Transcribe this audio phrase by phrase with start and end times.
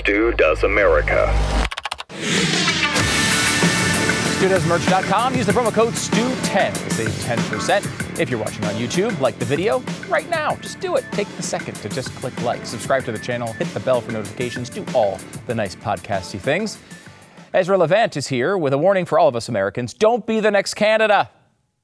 [0.00, 1.26] Stu Does America.
[4.38, 5.34] StuDoesMerch.com.
[5.34, 8.18] Use the promo code STU10 to save 10%.
[8.18, 10.56] If you're watching on YouTube, like the video right now.
[10.56, 11.04] Just do it.
[11.12, 14.12] Take the second to just click like, subscribe to the channel, hit the bell for
[14.12, 16.78] notifications, do all the nice podcasty things.
[17.52, 20.50] Ezra Levant is here with a warning for all of us Americans don't be the
[20.50, 21.30] next Canada.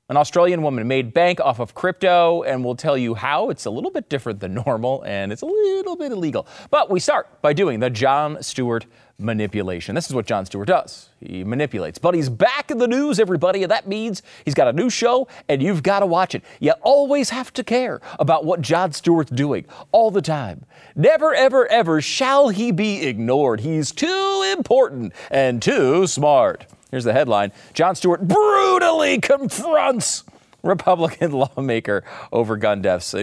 [0.09, 3.71] An Australian woman made bank off of crypto and will tell you how it's a
[3.71, 6.47] little bit different than normal and it's a little bit illegal.
[6.71, 8.87] But we start by doing the Jon Stewart
[9.19, 9.97] manipulation.
[9.97, 11.09] This is what Jon Stewart does.
[11.19, 11.99] He manipulates.
[11.99, 15.27] But he's back in the news, everybody, and that means he's got a new show
[15.49, 16.45] and you've got to watch it.
[16.61, 20.67] You always have to care about what Jon Stewart's doing all the time.
[20.95, 23.59] Never, ever, ever shall he be ignored.
[23.59, 26.67] He's too important and too smart.
[26.91, 30.25] Here's the headline Jon Stewart brutally confronts
[30.63, 33.15] Republican lawmaker over gun deaths.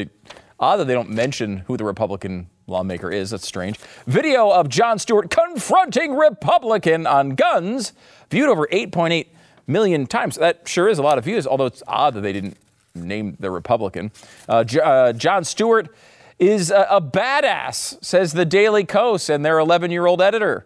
[0.59, 3.31] Odd that they don't mention who the Republican lawmaker is.
[3.31, 3.77] That's strange.
[4.07, 7.93] Video of Jon Stewart confronting Republican on guns
[8.29, 9.27] viewed over 8.8
[9.67, 10.35] million times.
[10.35, 12.57] That sure is a lot of views, although it's odd that they didn't
[12.95, 14.11] name the Republican.
[14.47, 15.93] Uh, J- uh, Jon Stewart
[16.39, 20.65] is a, a badass, says the Daily Kos and their 11 year old editor.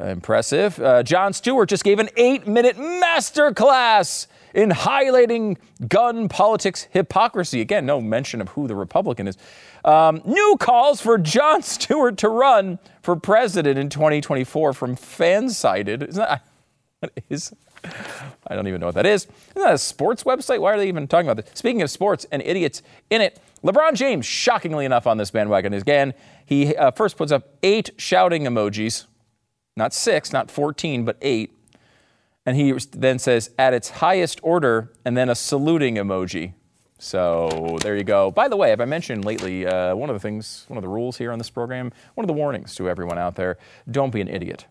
[0.00, 0.80] Impressive.
[0.80, 7.60] Uh, Jon Stewart just gave an eight minute masterclass in highlighting gun politics hypocrisy.
[7.60, 9.36] Again, no mention of who the Republican is.
[9.84, 16.08] Um, new calls for Jon Stewart to run for president in 2024 from Fansided.
[16.08, 16.42] Isn't that,
[17.00, 17.52] what is,
[18.46, 19.26] I don't even know what that is.
[19.50, 20.60] Isn't that a sports website?
[20.60, 21.52] Why are they even talking about this?
[21.58, 26.14] Speaking of sports and idiots in it, LeBron James, shockingly enough, on this bandwagon again.
[26.46, 29.04] He uh, first puts up eight shouting emojis
[29.76, 31.52] not six, not 14, but eight.
[32.44, 36.54] And he then says, at its highest order, and then a saluting emoji.
[36.98, 38.30] So there you go.
[38.30, 40.88] By the way, have I mentioned lately, uh, one of the things, one of the
[40.88, 43.58] rules here on this program, one of the warnings to everyone out there
[43.90, 44.66] don't be an idiot.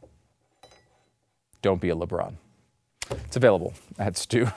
[1.62, 2.36] Don't be a LeBron.
[3.10, 4.48] It's available at Stu.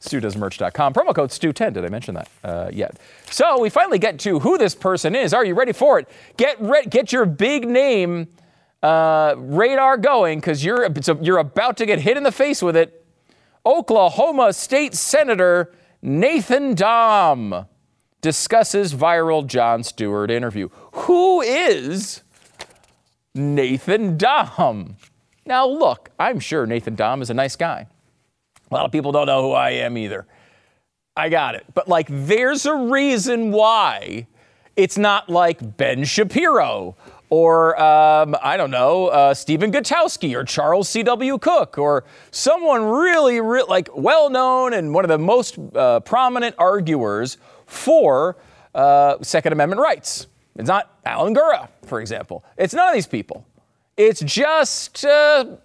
[0.00, 0.94] StuDoesMerch.com.
[0.94, 1.72] Promo code STU10.
[1.74, 2.98] Did I mention that uh, yet?
[3.30, 5.34] So we finally get to who this person is.
[5.34, 6.08] Are you ready for it?
[6.36, 8.28] Get, re- get your big name
[8.82, 10.88] uh, radar going because you're,
[11.20, 13.04] you're about to get hit in the face with it.
[13.64, 15.72] Oklahoma State Senator
[16.02, 17.66] Nathan Dahm
[18.20, 20.68] discusses viral Jon Stewart interview.
[20.92, 22.22] Who is
[23.34, 24.94] Nathan Dahm?
[25.44, 27.86] Now, look, I'm sure Nathan Dahm is a nice guy.
[28.70, 30.26] A lot of people don't know who I am either.
[31.16, 31.64] I got it.
[31.72, 34.26] But, like, there's a reason why
[34.74, 36.96] it's not like Ben Shapiro
[37.28, 41.38] or um, I don't know, uh, Stephen Gutowski or Charles C.W.
[41.38, 46.54] Cooke or someone really, really like well known and one of the most uh, prominent
[46.58, 48.36] arguers for
[48.74, 50.26] uh, Second Amendment rights.
[50.54, 52.44] It's not Alan Gura, for example.
[52.56, 53.44] It's none of these people.
[53.96, 55.56] It's just uh,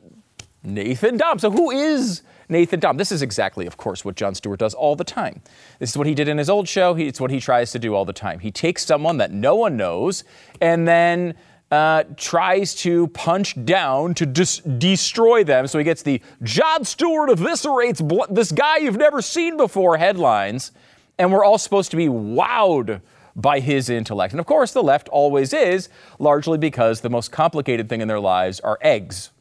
[0.63, 1.39] Nathan Dahm.
[1.39, 2.97] So who is Nathan Dahm?
[2.97, 5.41] This is exactly, of course, what Jon Stewart does all the time.
[5.79, 6.93] This is what he did in his old show.
[6.93, 8.39] He, it's what he tries to do all the time.
[8.39, 10.23] He takes someone that no one knows
[10.59, 11.35] and then
[11.71, 15.67] uh, tries to punch down to dis- destroy them.
[15.67, 20.73] So he gets the Jon Stewart eviscerates bl- this guy you've never seen before headlines.
[21.17, 23.01] And we're all supposed to be wowed
[23.35, 24.33] by his intellect.
[24.33, 25.87] And of course, the left always is,
[26.19, 29.31] largely because the most complicated thing in their lives are eggs.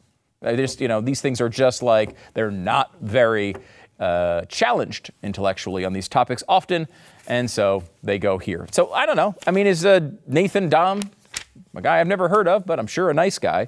[0.43, 3.55] Just, you know, these things are just like they're not very
[3.99, 6.87] uh, challenged intellectually on these topics often,
[7.27, 8.67] and so they go here.
[8.71, 9.35] So I don't know.
[9.45, 11.09] I mean, is uh, Nathan Dahm
[11.75, 13.67] a guy I've never heard of, but I'm sure a nice guy.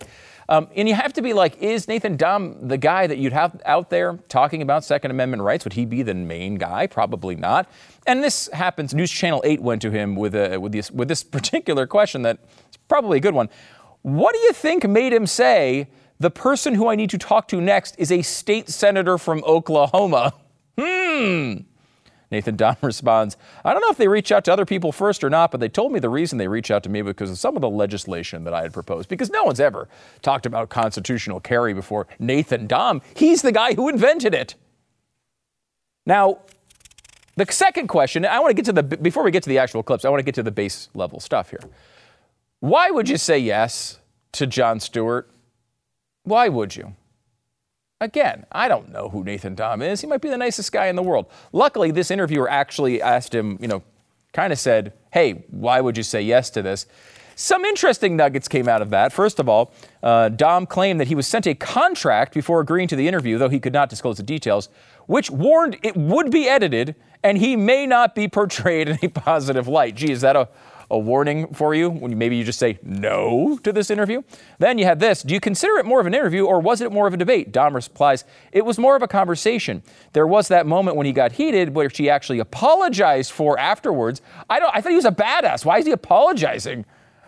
[0.50, 3.62] Um, and you have to be like, is Nathan Dahm the guy that you'd have
[3.66, 5.64] out there talking about Second Amendment rights?
[5.64, 6.88] Would he be the main guy?
[6.88, 7.70] Probably not.
[8.06, 8.94] And this happens.
[8.94, 12.42] News Channel 8 went to him with, a, with, this, with this particular question that's
[12.88, 13.50] probably a good one.
[14.02, 15.88] What do you think made him say,
[16.20, 20.34] the person who I need to talk to next is a state senator from Oklahoma?
[20.78, 21.58] Hmm.
[22.34, 25.30] Nathan Dahm responds, I don't know if they reach out to other people first or
[25.30, 27.56] not, but they told me the reason they reached out to me because of some
[27.56, 29.08] of the legislation that I had proposed.
[29.08, 29.88] Because no one's ever
[30.22, 33.02] talked about constitutional carry before Nathan Dahm.
[33.16, 34.56] He's the guy who invented it.
[36.06, 36.40] Now,
[37.38, 39.84] the second question, I want to get to the, before we get to the actual
[39.84, 41.62] clips, I want to get to the base level stuff here.
[42.60, 44.00] Why would you say yes
[44.34, 45.30] to Jon Stewart?
[46.24, 46.96] Why would you?
[48.04, 50.02] Again, I don't know who Nathan Dahm is.
[50.02, 51.26] He might be the nicest guy in the world.
[51.54, 53.82] Luckily, this interviewer actually asked him, you know,
[54.34, 56.86] kind of said, hey, why would you say yes to this?
[57.36, 59.14] Some interesting nuggets came out of that.
[59.14, 59.72] First of all,
[60.04, 63.48] uh, Dahm claimed that he was sent a contract before agreeing to the interview, though
[63.48, 64.68] he could not disclose the details,
[65.06, 69.70] which warned it would be edited and he may not be portrayed in a positive
[69.70, 69.96] light.
[69.96, 70.50] Gee, is that a,
[70.90, 74.22] a warning for you when maybe you just say no to this interview.
[74.60, 76.92] Then you had this Do you consider it more of an interview or was it
[76.92, 77.52] more of a debate?
[77.52, 79.84] Dahm replies, It was more of a conversation.
[80.14, 84.22] There was that moment when he got heated where she actually apologized for afterwards.
[84.50, 85.66] I, don't, I thought he was a badass.
[85.66, 86.86] Why is he apologizing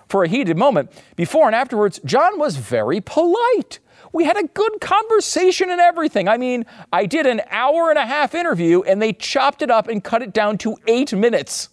[0.07, 0.91] for a heated moment?
[1.15, 3.79] Before and afterwards, Jon was very polite.
[4.15, 6.29] We had a good conversation and everything.
[6.29, 9.89] I mean, I did an hour and a half interview and they chopped it up
[9.89, 11.67] and cut it down to eight minutes.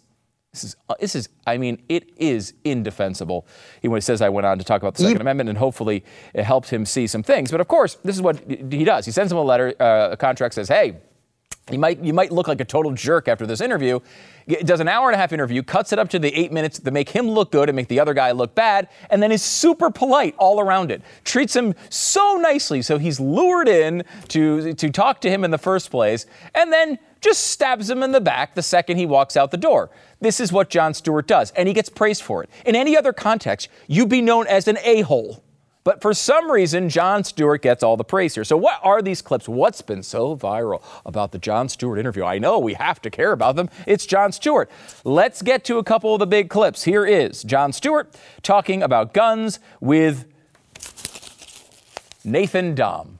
[0.52, 3.46] This is, uh, this is, I mean, it is indefensible.
[3.80, 6.04] He says I went on to talk about the Second Amendment, and hopefully
[6.34, 7.50] it helped him see some things.
[7.50, 9.06] But of course, this is what he does.
[9.06, 10.98] He sends him a letter, uh, a contract says, hey,
[11.70, 13.98] you might, you might look like a total jerk after this interview.
[14.46, 16.78] It does an hour and a half interview, cuts it up to the eight minutes
[16.80, 19.42] to make him look good and make the other guy look bad, and then is
[19.42, 21.00] super polite all around it.
[21.24, 25.56] Treats him so nicely, so he's lured in to, to talk to him in the
[25.56, 29.52] first place, and then just stabs him in the back the second he walks out
[29.52, 29.90] the door.
[30.22, 32.50] This is what Jon Stewart does, and he gets praised for it.
[32.64, 35.42] In any other context, you'd be known as an a hole.
[35.82, 38.44] But for some reason, Jon Stewart gets all the praise here.
[38.44, 39.48] So, what are these clips?
[39.48, 42.22] What's been so viral about the Jon Stewart interview?
[42.22, 43.68] I know we have to care about them.
[43.84, 44.70] It's Jon Stewart.
[45.04, 46.84] Let's get to a couple of the big clips.
[46.84, 50.24] Here is Jon Stewart talking about guns with
[52.24, 53.18] Nathan Dahm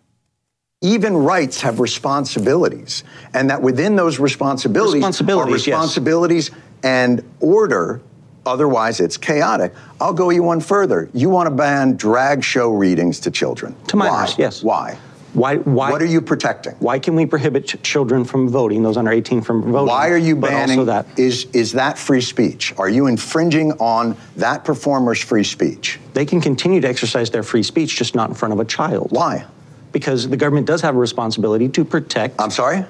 [0.82, 3.04] even rights have responsibilities,
[3.34, 6.58] and that within those responsibilities, responsibilities are responsibilities yes.
[6.82, 8.00] And order.
[8.44, 9.72] Otherwise, it's chaotic.
[10.00, 11.08] I'll go you one further.
[11.14, 13.76] You want to ban drag show readings to children?
[13.88, 14.62] To minors, yes.
[14.62, 14.98] Why?
[15.32, 16.74] Why, why, what are you protecting?
[16.74, 19.86] Why can we prohibit ch- children from voting, those under 18 from voting?
[19.86, 21.06] Why are you banning that?
[21.18, 22.74] Is, is that free speech?
[22.76, 25.98] Are you infringing on that performer's free speech?
[26.12, 29.08] They can continue to exercise their free speech, just not in front of a child.
[29.10, 29.46] Why?
[29.92, 32.40] because the government does have a responsibility to protect.
[32.40, 32.84] I'm sorry?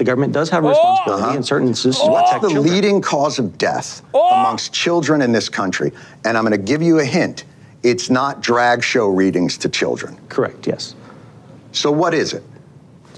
[0.00, 1.36] The government does have a responsibility uh-huh.
[1.36, 2.74] in certain instances oh, What's the children.
[2.74, 4.30] leading cause of death oh.
[4.30, 5.92] amongst children in this country?
[6.24, 7.44] And I'm going to give you a hint.
[7.82, 10.18] It's not drag show readings to children.
[10.30, 10.94] Correct, yes.
[11.72, 12.42] So what is it?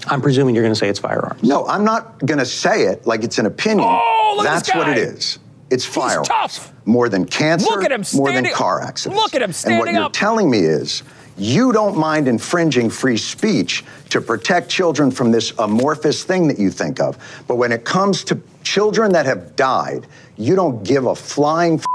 [0.07, 1.41] I'm presuming you're going to say it's firearms.
[1.41, 3.87] No, I'm not going to say it like it's an opinion.
[3.89, 5.39] Oh, look That's what it is.
[5.69, 6.27] It's firearms.
[6.27, 6.73] He's tough.
[6.83, 7.69] More than cancer.
[7.69, 9.21] Look at him standing, More than car accidents.
[9.21, 9.87] Look at him standing up.
[9.87, 10.11] And what you're up.
[10.11, 11.03] telling me is
[11.37, 16.69] you don't mind infringing free speech to protect children from this amorphous thing that you
[16.69, 17.17] think of.
[17.47, 20.07] But when it comes to children that have died,
[20.37, 21.85] you don't give a flying f-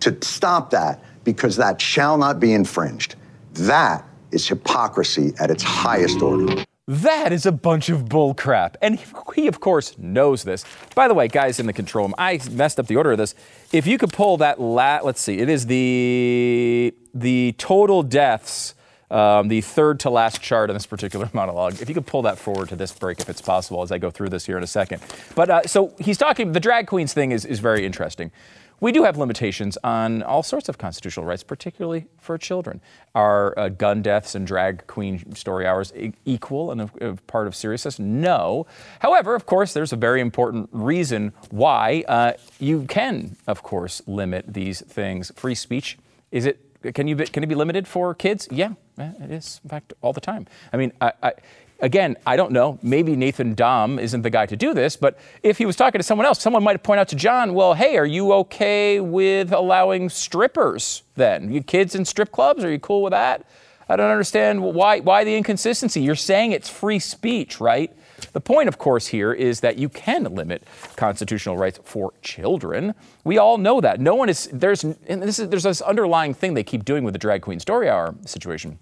[0.00, 3.16] to stop that because that shall not be infringed.
[3.54, 6.64] That is hypocrisy at its highest order.
[6.90, 8.74] That is a bunch of bullcrap.
[8.82, 9.00] And
[9.36, 10.64] he, of course, knows this.
[10.96, 13.36] By the way, guys in the control room, I messed up the order of this.
[13.70, 18.74] If you could pull that lat, let's see, it is the the total deaths,
[19.08, 21.80] um, the third to last chart in this particular monologue.
[21.80, 24.10] If you could pull that forward to this break, if it's possible, as I go
[24.10, 25.00] through this here in a second.
[25.36, 28.32] But uh, so he's talking, the drag queens thing is, is very interesting.
[28.80, 32.80] We do have limitations on all sorts of constitutional rights, particularly for children.
[33.14, 37.46] Are uh, gun deaths and drag queen story hours e- equal and a, a, part
[37.46, 37.98] of seriousness?
[37.98, 38.66] No.
[39.00, 44.46] However, of course, there's a very important reason why uh, you can, of course, limit
[44.48, 45.30] these things.
[45.36, 45.98] Free speech
[46.30, 46.58] is it?
[46.94, 48.48] Can you can it be limited for kids?
[48.50, 49.60] Yeah, it is.
[49.62, 50.46] In fact, all the time.
[50.72, 51.32] I mean, I, I
[51.80, 52.78] again, I don't know.
[52.82, 56.02] Maybe Nathan Dahm isn't the guy to do this, but if he was talking to
[56.02, 60.08] someone else, someone might point out to Jon, well, hey, are you okay with allowing
[60.08, 61.52] strippers then?
[61.52, 62.64] You kids in strip clubs?
[62.64, 63.44] Are you cool with that?
[63.88, 66.00] I don't understand why, why the inconsistency.
[66.00, 67.92] You're saying it's free speech, right?
[68.32, 70.62] The point, of course, here is that you can limit
[70.94, 72.94] constitutional rights for children.
[73.24, 73.98] We all know that.
[73.98, 77.14] No one is, there's, and this is, there's this underlying thing they keep doing with
[77.14, 78.78] the drag queen story hour situation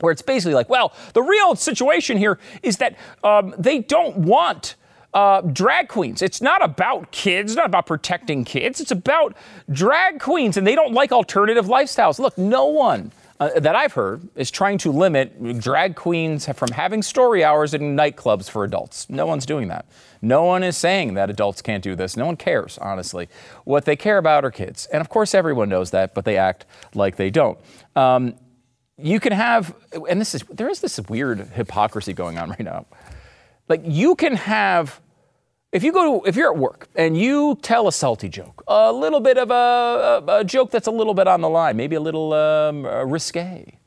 [0.00, 4.76] where it's basically like, well, the real situation here is that um, they don't want
[5.14, 6.22] uh, drag queens.
[6.22, 8.80] It's not about kids, it's not about protecting kids.
[8.80, 9.36] It's about
[9.70, 12.18] drag queens, and they don't like alternative lifestyles.
[12.18, 17.02] Look, no one uh, that I've heard is trying to limit drag queens from having
[17.02, 19.08] story hours in nightclubs for adults.
[19.08, 19.86] No one's doing that.
[20.20, 22.16] No one is saying that adults can't do this.
[22.16, 23.28] No one cares, honestly.
[23.64, 24.86] What they care about are kids.
[24.86, 27.58] And of course, everyone knows that, but they act like they don't.
[27.94, 28.34] Um,
[28.98, 29.74] you can have,
[30.08, 32.86] and this is, there is this weird hypocrisy going on right now.
[33.68, 35.00] Like, you can have,
[35.72, 38.92] if you go to, if you're at work and you tell a salty joke, a
[38.92, 41.96] little bit of a, a, a joke that's a little bit on the line, maybe
[41.96, 43.78] a little um, risque,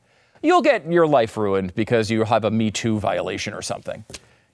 [0.42, 4.06] you'll get your life ruined because you have a Me Too violation or something.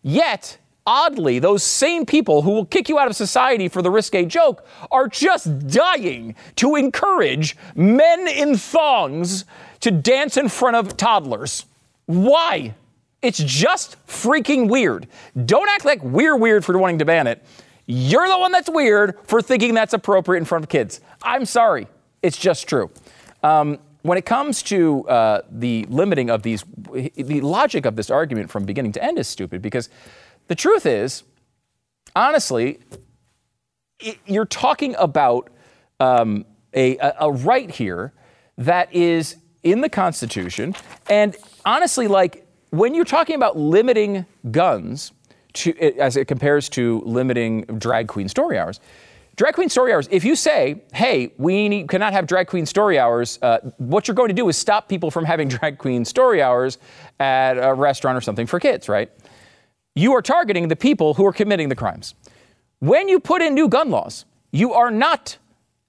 [0.02, 4.26] Yet, oddly, those same people who will kick you out of society for the risque
[4.26, 9.44] joke are just dying to encourage men in thongs
[9.82, 11.66] to dance in front of toddlers.
[12.06, 12.74] Why?
[13.22, 15.08] It's just freaking weird.
[15.46, 17.44] Don't act like we're weird for wanting to ban it.
[17.86, 21.02] You're the one that's weird for thinking that's appropriate in front of kids.
[21.24, 21.88] I'm sorry.
[22.22, 22.92] It's just true.
[23.44, 26.64] Um, when it comes to uh, the limiting of these,
[27.16, 29.90] the logic of this argument from beginning to end is stupid because
[30.48, 31.24] the truth is,
[32.16, 32.80] honestly,
[34.00, 35.50] it, you're talking about
[36.00, 38.14] um, a, a right here
[38.58, 40.76] that is in the Constitution.
[41.10, 41.36] And
[41.66, 45.12] honestly, like when you're talking about limiting guns,
[45.54, 48.80] to, as it compares to limiting drag queen story hours,
[49.36, 53.00] drag queen story hours, if you say, hey, we need, cannot have drag queen story
[53.00, 56.42] hours, uh, what you're going to do is stop people from having drag queen story
[56.42, 56.78] hours
[57.20, 59.12] at a restaurant or something for kids, right?
[59.96, 62.14] You are targeting the people who are committing the crimes.
[62.80, 65.38] When you put in new gun laws, you are not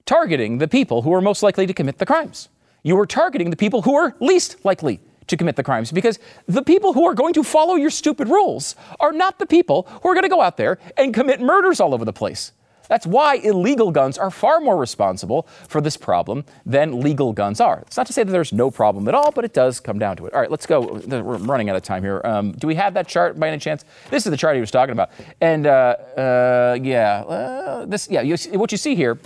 [0.05, 2.49] targeting the people who are most likely to commit the crimes.
[2.83, 6.63] You are targeting the people who are least likely to commit the crimes because the
[6.63, 10.13] people who are going to follow your stupid rules are not the people who are
[10.13, 12.51] going to go out there and commit murders all over the place.
[12.89, 17.83] That's why illegal guns are far more responsible for this problem than legal guns are.
[17.85, 20.17] It's not to say that there's no problem at all, but it does come down
[20.17, 20.33] to it.
[20.33, 20.99] All right, let's go.
[21.05, 22.19] We're running out of time here.
[22.23, 23.85] Um, do we have that chart by any chance?
[24.09, 25.11] This is the chart he was talking about.
[25.39, 25.69] And uh,
[26.17, 29.19] uh, yeah, uh, this yeah, you, what you see here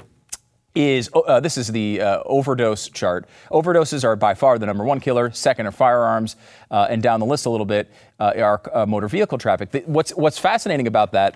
[0.75, 3.27] is oh, uh, this is the uh, overdose chart.
[3.51, 5.31] Overdoses are by far the number one killer.
[5.31, 6.35] Second are firearms,
[6.71, 9.71] uh, and down the list a little bit uh, are uh, motor vehicle traffic.
[9.71, 11.35] The, what's what's fascinating about that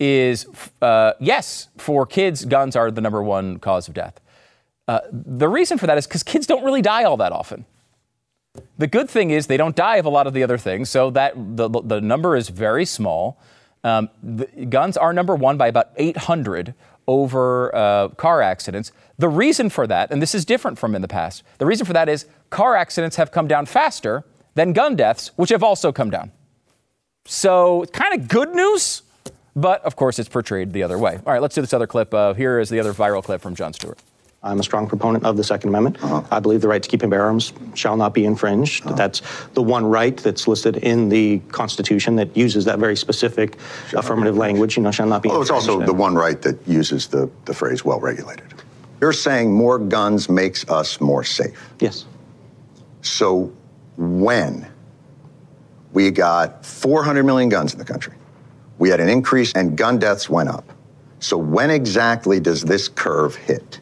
[0.00, 0.46] is
[0.80, 4.20] uh, yes, for kids, guns are the number one cause of death.
[5.12, 7.64] the reason for that is because kids don't really die all that often.
[8.78, 11.10] The good thing is they don't die of a lot of the other things, so
[11.10, 13.38] that the the number is very small.
[13.84, 14.10] Um,
[14.68, 16.74] guns are number one by about 800
[17.12, 18.92] over uh, car accidents.
[19.18, 21.92] The reason for that, and this is different from in the past, the reason for
[21.92, 26.10] that is car accidents have come down faster than gun deaths, which have also come
[26.10, 26.32] down.
[27.24, 29.02] So, kind of good news,
[29.54, 31.20] but of course, it's portrayed the other way.
[31.24, 32.12] All right, let's do this other clip.
[32.12, 33.98] Uh, here is the other viral clip from Jon Stewart.
[34.44, 36.02] I'm a strong proponent of the Second Amendment.
[36.02, 36.22] Uh-huh.
[36.30, 38.84] I believe the right to keep and bear arms shall not be infringed.
[38.84, 38.96] Uh-huh.
[38.96, 39.22] That's
[39.54, 43.56] the one right that's listed in the Constitution that uses that very specific
[43.88, 46.66] shall affirmative language, you know, shall not be well, it's also the one right that
[46.66, 48.52] uses the, the phrase well regulated.
[49.00, 51.70] You're saying more guns makes us more safe.
[51.78, 52.06] Yes.
[53.02, 53.52] So
[53.96, 54.66] when
[55.92, 58.14] we got 400 million guns in the country,
[58.78, 60.72] we had an increase and gun deaths went up.
[61.20, 63.78] So when exactly does this curve hit?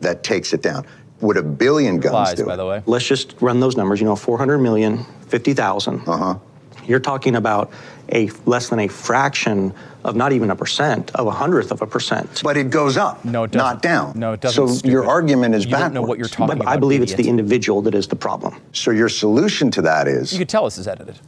[0.00, 0.86] That takes it down.
[1.20, 2.56] Would a billion guns Lies, do by it?
[2.56, 2.82] the way.
[2.86, 4.00] Let's just run those numbers.
[4.00, 6.02] You know, 400 million, 50,000.
[6.08, 6.38] Uh-huh.
[6.86, 7.70] You're talking about
[8.12, 11.86] a less than a fraction of not even a percent of a hundredth of a
[11.86, 12.40] percent.
[12.42, 13.82] But it goes up, No, it doesn't.
[13.82, 14.18] down.
[14.18, 14.90] No, it doesn't, So stupid.
[14.90, 16.72] your argument is You don't know what you're talking But about.
[16.72, 18.56] I believe it's the individual that is the problem.
[18.72, 21.20] So your solution to that is You could tell us is edited.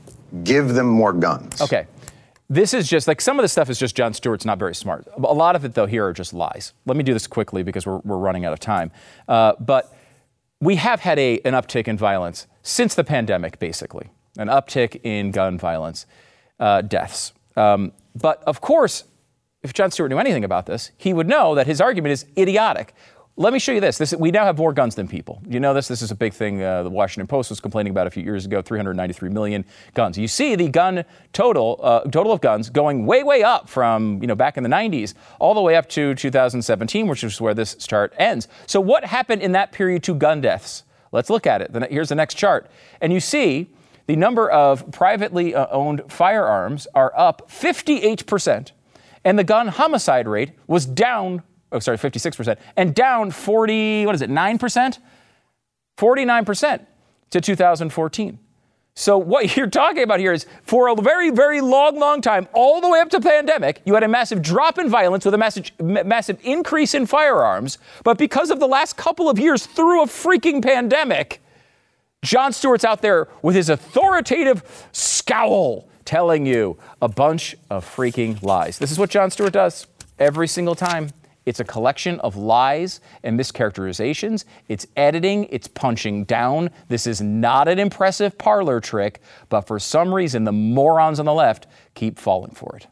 [0.43, 1.61] give them more guns.
[1.61, 1.87] Okay.
[2.53, 5.09] This is just like some of the stuff is just Jon Stewart's not very smart.
[5.17, 6.75] A lot of it, though, here are just lies.
[6.85, 8.91] Let me do this quickly because we're, we're running out of time.
[9.27, 9.97] Uh, but
[10.61, 15.31] we have had a, an uptick in violence since the pandemic, basically, an uptick in
[15.31, 16.05] gun violence
[16.61, 17.33] uh, deaths.
[17.57, 19.05] Um, but of course,
[19.63, 22.95] if Jon Stewart knew anything about this, he would know that his argument is idiotic.
[23.37, 23.97] Let me show you this.
[23.97, 24.13] this.
[24.15, 25.43] We now have more guns than people.
[25.49, 25.89] You know this?
[25.89, 28.45] This is a big thing uh, the Washington Post was complaining about a few years
[28.45, 30.19] ago 393 million guns.
[30.19, 34.27] You see the gun total, uh, total of guns going way, way up from you
[34.27, 37.75] know, back in the 90s all the way up to 2017, which is where this
[37.77, 38.49] chart ends.
[38.67, 40.85] So, what happened in that period to gun deaths?
[41.11, 41.91] Let's look at it.
[41.91, 42.71] Here's the next chart.
[43.01, 43.71] And you see
[44.07, 48.73] the number of privately uh, owned firearms are up 58%,
[49.25, 54.23] and the gun homicide rate was down oh, sorry, 56%, and down 40, what is
[54.23, 54.99] it, 9%?
[55.97, 56.87] 49%
[57.31, 58.39] to 2014.
[58.95, 62.81] So what you're talking about here is for a very, very long, long time, all
[62.81, 65.71] the way up to pandemic, you had a massive drop in violence with a massive,
[65.81, 67.79] massive increase in firearms.
[68.05, 71.41] But because of the last couple of years through a freaking pandemic,
[72.23, 78.79] Jon Stewart's out there with his authoritative scowl telling you a bunch of freaking lies.
[78.79, 79.87] This is what Jon Stewart does
[80.19, 81.11] every single time.
[81.45, 84.45] It's a collection of lies and mischaracterizations.
[84.69, 86.71] It's editing, it's punching down.
[86.89, 91.35] This is not an impressive parlor trick, but for some reason, the morons on the
[91.35, 92.87] left keep falling for it.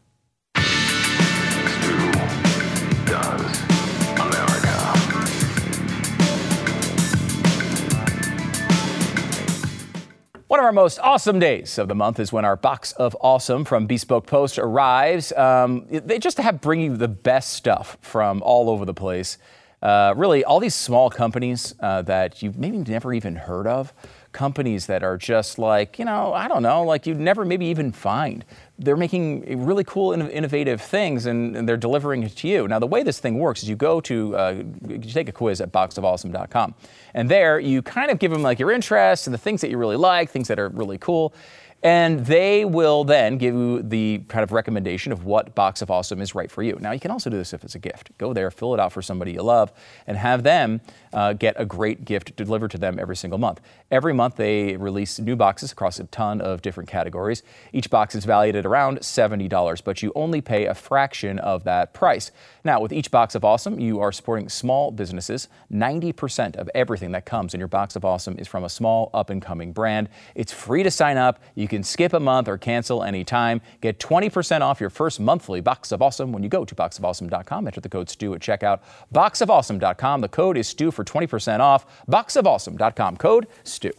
[10.51, 13.65] One of our most awesome days of the month is when our box of awesome
[13.65, 15.31] from Bespoke Post arrives.
[15.35, 19.39] Um, they just have bring you the best stuff from all over the place.
[19.81, 23.95] Uh, really, all these small companies uh, that you've maybe never even heard of,
[24.33, 27.93] companies that are just like, you know, I don't know, like you'd never maybe even
[27.93, 28.45] find.
[28.79, 32.69] They're making really cool, innovative things and, they're delivering it to you.
[32.69, 35.61] Now, the way this thing works is you go to, uh, you take a quiz
[35.61, 36.75] at boxofawesome.com.
[37.15, 39.79] And there you kind of give them like your interests and the things that you
[39.79, 41.35] really like, things that are really cool.
[41.83, 46.21] And they will then give you the kind of recommendation of what Box of Awesome
[46.21, 46.77] is right for you.
[46.79, 48.11] Now, you can also do this if it's a gift.
[48.19, 49.73] Go there, fill it out for somebody you love,
[50.07, 53.61] and have them uh, get a great gift delivered to them every single month.
[53.91, 57.43] Every month, they release new boxes across a ton of different categories.
[57.73, 61.93] Each box is valued at around $70, but you only pay a fraction of that
[61.93, 62.31] price.
[62.65, 65.49] Now, with each Box of Awesome, you are supporting small businesses.
[65.73, 69.31] 90% of everything that comes in your Box of Awesome is from a small, up
[69.31, 70.09] and coming brand.
[70.35, 71.43] It's free to sign up.
[71.55, 73.61] You can skip a month or cancel anytime.
[73.81, 77.67] Get 20% off your first monthly Box of Awesome when you go to boxofawesome.com.
[77.67, 78.81] Enter the code STU at checkout.
[79.13, 80.21] Boxofawesome.com.
[80.21, 81.87] The code is STU for 20% off.
[82.07, 83.17] Boxofawesome.com.
[83.17, 83.93] Code STU.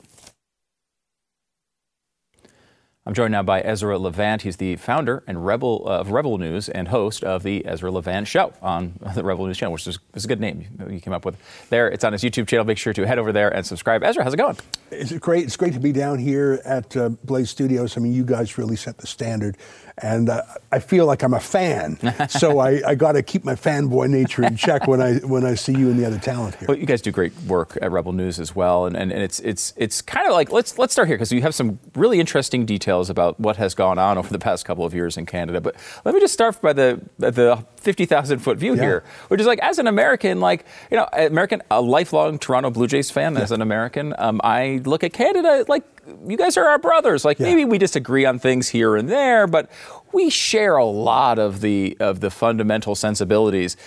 [3.03, 4.43] I'm joined now by Ezra Levant.
[4.43, 8.53] He's the founder and Rebel of Rebel News and host of the Ezra Levant Show
[8.61, 11.35] on the Rebel News channel, which is, is a good name you came up with.
[11.71, 12.63] There, it's on his YouTube channel.
[12.63, 14.03] Make sure to head over there and subscribe.
[14.03, 14.55] Ezra, how's it going?
[14.91, 15.45] It's great.
[15.45, 17.97] It's great to be down here at uh, Blaze Studios.
[17.97, 19.57] I mean, you guys really set the standard,
[20.01, 20.41] and uh,
[20.71, 21.97] I feel like I'm a fan.
[22.29, 25.55] so I, I got to keep my fanboy nature in check when I when I
[25.55, 26.67] see you and the other talent here.
[26.67, 29.39] Well, you guys do great work at Rebel News as well, and, and, and it's
[29.41, 32.65] it's it's kind of like let's let's start here because you have some really interesting
[32.65, 35.61] details about what has gone on over the past couple of years in Canada.
[35.61, 38.81] But let me just start by the the fifty thousand foot view Yeah.
[38.81, 42.87] here, which is like as an American, like you know, American, a lifelong Toronto Blue
[42.87, 45.83] Jays fan as an American, um, I look at Canada like
[46.27, 47.23] you guys are our brothers.
[47.25, 47.47] Like Yeah.
[47.47, 49.69] maybe we disagree on things here and there, but
[50.11, 53.77] we share a lot of the of the fundamental sensibilities.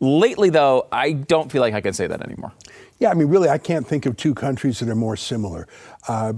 [0.00, 2.52] Lately, though, I don't feel like I can say that anymore.
[2.98, 5.66] Yeah, I mean, really, I can't think of two countries that are more similar.
[6.08, 6.34] Uh,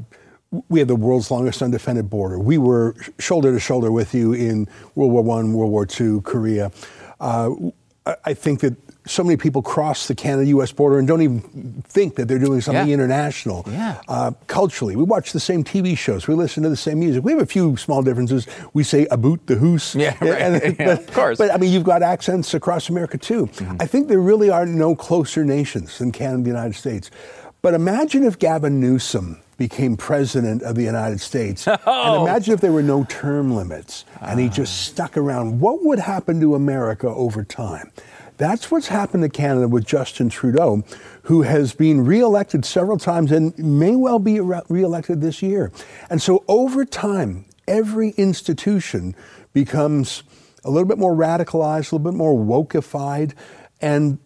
[0.68, 2.38] we have the world's longest undefended border.
[2.38, 6.71] We were shoulder to shoulder with you in World War One, World War Two, Korea.
[7.21, 7.50] Uh,
[8.25, 8.75] I think that
[9.06, 10.72] so many people cross the Canada-U.S.
[10.72, 11.40] border and don't even
[11.86, 12.94] think that they're doing something Yeah.
[12.94, 13.64] international.
[13.70, 14.00] Yeah.
[14.08, 16.26] Uh, culturally, we watch the same TV shows.
[16.26, 17.25] We listen to the same music.
[17.25, 18.47] We have a few small differences.
[18.75, 20.40] We say "about the hoose." Yeah, right.
[20.42, 21.38] And- Yeah, but, of course.
[21.38, 23.49] But I mean, you've got accents across America too.
[23.80, 27.10] I think there really are no closer nations than Canada and the United States.
[27.62, 32.73] But imagine if Gavin Newsom became president of the United States, and imagine if there
[32.73, 35.60] were no term limits and he just stuck around.
[35.60, 37.90] What would happen to America over time?
[38.36, 40.84] That's what's happened to Canada with Justin Trudeau,
[41.22, 45.72] who has been reelected several times and may well be re- reelected this year.
[46.10, 49.16] And so over time, every institution
[49.52, 50.22] becomes
[50.64, 53.32] a little bit more radicalized, a little bit more wokeified,
[53.80, 54.18] and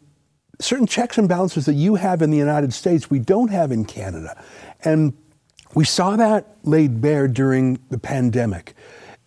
[0.58, 3.84] certain checks and balances that you have in the United States, we don't have in
[3.84, 4.42] Canada.
[4.84, 5.14] And
[5.74, 8.74] we saw that laid bare during the pandemic.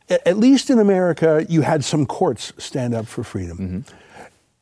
[0.10, 3.58] At least in America, you had some courts stand up for freedom.
[3.58, 3.96] Mm-hmm.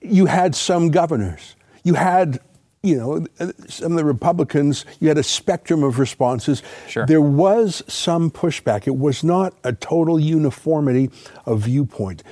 [0.02, 1.56] You had some governors.
[1.84, 2.40] You had,
[2.84, 3.26] you know,
[3.68, 6.64] some of the Republicans, you had a spectrum of responses.
[6.88, 7.06] Sure.
[7.06, 8.88] There was some pushback.
[8.88, 11.10] It was not a total uniformity
[11.46, 12.24] of viewpoint.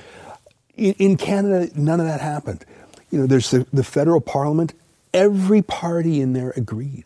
[0.76, 2.64] In, in Canada, none of that happened.
[3.10, 4.74] You know, there's the, the federal parliament.
[5.12, 7.04] Every party in there agreed.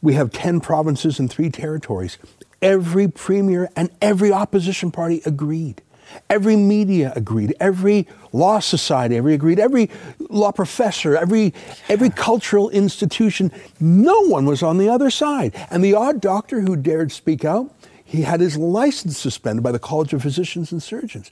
[0.00, 2.18] We have 10 provinces and three territories.
[2.60, 5.82] Every premier and every opposition party agreed.
[6.30, 7.54] Every media agreed.
[7.60, 9.58] Every law society every agreed.
[9.58, 11.54] Every law professor, every,
[11.88, 15.54] every cultural institution, no one was on the other side.
[15.70, 17.72] And the odd doctor who dared speak out,
[18.04, 21.30] he had his license suspended by the College of Physicians and Surgeons.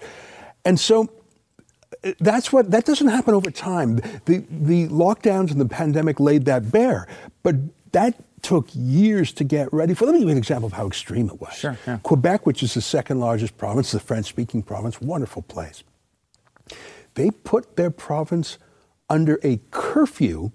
[0.64, 1.10] And so
[2.04, 3.96] uh, that's what that doesn't happen over time.
[4.24, 7.06] The the lockdowns and the pandemic laid that bare,
[7.42, 7.56] but
[7.92, 10.06] that took years to get ready for.
[10.06, 11.54] Let me give you an example of how extreme it was.
[11.54, 11.98] Sure, yeah.
[12.02, 15.84] Quebec, which is the second largest province, the French-speaking province, wonderful place.
[17.14, 18.58] They put their province
[19.08, 20.50] under a curfew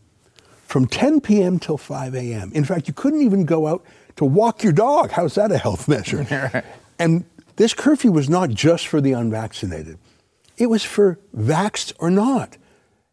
[0.65, 1.60] from 10 p.m.
[1.60, 2.52] till 5 a.m.
[2.54, 3.86] In fact, you couldn't even go out
[4.17, 5.12] to walk your dog.
[5.12, 6.63] How's that a health measure?
[7.00, 7.26] And
[7.58, 10.00] this curfew was not just for the unvaccinated.
[10.58, 12.58] It was for vaxxed or not,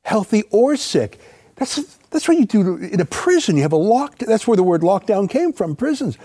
[0.03, 1.21] healthy or sick.
[1.57, 3.57] That's, that's what you do in a prison.
[3.57, 4.18] You have a lock.
[4.18, 6.16] That's where the word lockdown came from, prisons.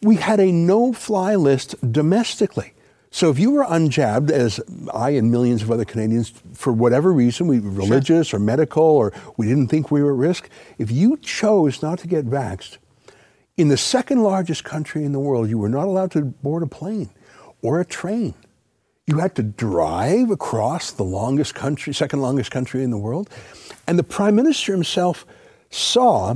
[0.00, 2.74] We had a no-fly list domestically.
[3.10, 4.60] So if you were unjabbed, as
[4.94, 9.12] I and millions of other Canadians, for whatever reason, we were religious or medical, or
[9.36, 12.78] we didn't think we were at risk, if you chose not to get vaxxed,
[13.56, 16.66] in the second largest country in the world, you were not allowed to board a
[16.68, 17.10] plane
[17.62, 18.34] or a train.
[19.06, 23.30] You had to drive across the longest country, second longest country in the world.
[23.86, 25.24] And the prime minister himself
[25.70, 26.34] saw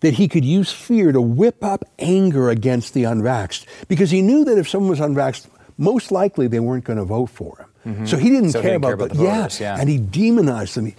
[0.00, 4.44] that he could use fear to whip up anger against the unvaxxed because he knew
[4.44, 8.06] that if someone was unvaxxed, most likely they weren't going to vote for him.
[8.06, 8.50] So he didn't Mm-hmm.
[8.50, 9.76] So he care didn't care about, about the, the yeah, yeah.
[9.78, 10.86] and he demonized them.
[10.86, 10.94] He,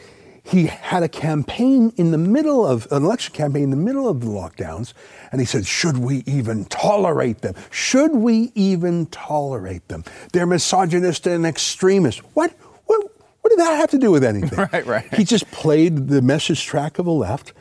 [0.48, 4.22] he had a campaign in the middle of an election campaign in the middle of
[4.22, 4.94] the lockdowns,
[5.32, 7.54] and he said, "Should we even tolerate them?
[7.70, 10.04] Should we even tolerate them?
[10.34, 12.20] They're misogynist and extremist.
[12.34, 12.54] What?
[12.86, 13.12] What?
[13.42, 14.58] What did that have to do with anything?
[14.74, 15.14] Right, right.
[15.14, 17.54] He just played the message track of the left,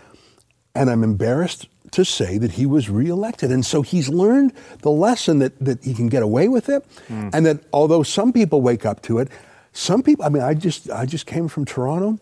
[0.74, 3.50] and I'm embarrassed to say that he was reelected.
[3.52, 7.30] And so he's learned the lesson that, that he can get away with it, Hmm.
[7.32, 9.28] and that although some people wake up to it,
[9.72, 10.24] some people.
[10.24, 12.18] I mean, I just I just came from Toronto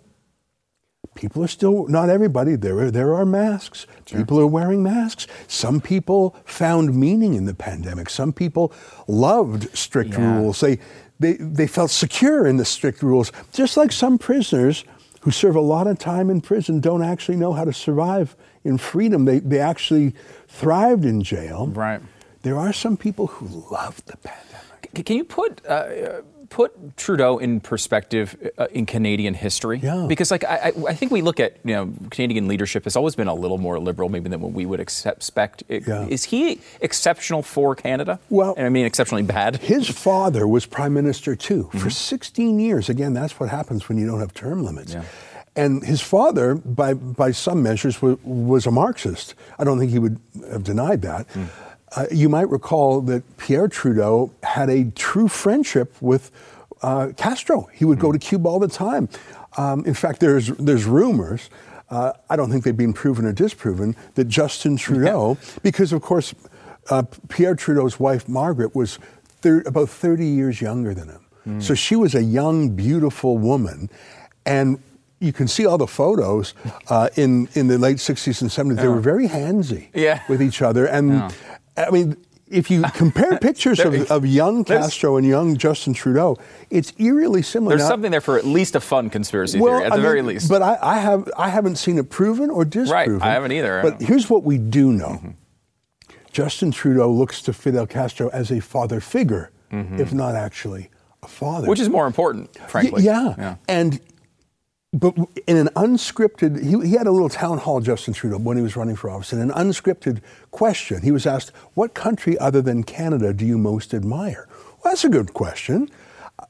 [1.15, 3.87] people are still not everybody there are, there are masks.
[4.07, 5.27] People are wearing masks.
[5.49, 8.11] Some people found meaning in the pandemic.
[8.11, 8.73] Some people
[9.09, 10.37] loved strict Yeah.
[10.37, 10.61] rules.
[10.61, 10.79] They,
[11.21, 13.33] they they felt secure in the strict rules.
[13.53, 14.85] Just like some prisoners
[15.21, 18.79] who serve a lot of time in prison don't actually know how to survive in
[18.79, 19.25] freedom.
[19.25, 20.15] They they actually
[20.49, 21.69] thrived in jail.
[21.69, 22.01] Right.
[22.43, 24.91] there are some people who loved the pandemic.
[24.97, 26.21] C- Can you put uh,
[26.55, 28.27] put Trudeau in perspective
[28.59, 29.79] uh, in Canadian history?
[29.83, 30.07] Yeah.
[30.09, 33.17] Because like I, I I think we look at you know Canadian leadership has always
[33.17, 35.63] been a little more liberal maybe than what we would expect.
[35.69, 36.07] Yeah.
[36.17, 38.19] Is he exceptional for Canada?
[38.31, 39.57] Well- And I mean exceptionally bad.
[39.57, 41.79] His father was prime minister too Mm-hmm.
[41.79, 42.89] for 16 years.
[42.89, 44.93] Again, that's what happens when you don't have term limits.
[44.95, 45.03] Yeah.
[45.57, 49.35] And his father, by, by some measures, was, was a Marxist.
[49.59, 50.19] I don't think he would
[50.51, 51.27] have denied that.
[51.35, 51.45] Hmm.
[51.97, 56.31] Uh, you might recall that Pierre Trudeau had a true friendship with
[56.83, 57.69] uh, Castro.
[57.73, 58.15] He would go Hmm.
[58.15, 59.09] to Cuba all the time.
[59.57, 61.49] Um, in fact, there's, there's rumors,
[61.91, 66.35] uh, I don't think they've been proven or disproven, that Justin Trudeau, because of course,
[66.91, 68.99] uh, Pierre Trudeau's wife, Margaret, was
[69.41, 71.21] thir- about 30 years younger than him.
[71.45, 71.61] Hmm.
[71.61, 73.89] So she was a young, beautiful woman.
[74.45, 74.79] And
[75.21, 76.53] you can see all the photos
[76.89, 78.81] uh, in, in the late 60s and 70s.
[78.83, 80.21] They were very handsy Yeah.
[80.29, 80.85] with each other.
[80.87, 81.31] And Yeah.
[81.77, 82.17] I mean,
[82.49, 86.37] if you compare pictures of, of young Castro and young Justin Trudeau,
[86.71, 87.71] it's eerily similar.
[87.71, 90.03] There's Now- something there for at least a fun conspiracy theory, at I the mean,
[90.03, 90.49] very least.
[90.49, 93.19] But I, I have I haven't seen it proven or disproven.
[93.19, 93.81] Right, I haven't either.
[93.83, 95.31] But here's what we do know: Mm-hmm.
[96.33, 100.01] Justin Trudeau looks to Fidel Castro as a father figure, Mm-hmm.
[100.01, 100.91] if not actually
[101.23, 101.67] a father.
[101.69, 103.03] Which is more important, Y- frankly.
[103.03, 103.57] yeah.
[103.67, 104.01] And
[104.95, 105.17] but
[105.49, 108.77] in an unscripted, he, he had a little town hall, Justin Trudeau, when he was
[108.77, 109.33] running for office.
[109.33, 110.21] In an unscripted
[110.53, 114.47] question, he was asked, "What country other than Canada do you most admire?"
[114.83, 115.91] Well, that's a good question.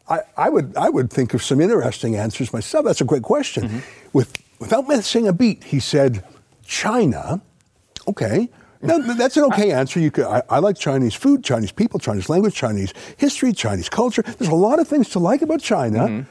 [0.09, 2.85] I, I would I would think of some interesting answers myself.
[2.85, 3.65] That's a great question.
[3.65, 3.79] Mm-hmm.
[4.13, 6.23] With without missing a beat, he said,
[6.67, 7.41] "China."
[8.07, 8.51] Okay.
[8.83, 9.99] No, that's an okay answer.
[9.99, 14.21] You could, I, I like Chinese food, Chinese people, Chinese language, Chinese history, Chinese culture.
[14.21, 16.01] There's a lot of things to like about China.
[16.01, 16.31] Mm-hmm.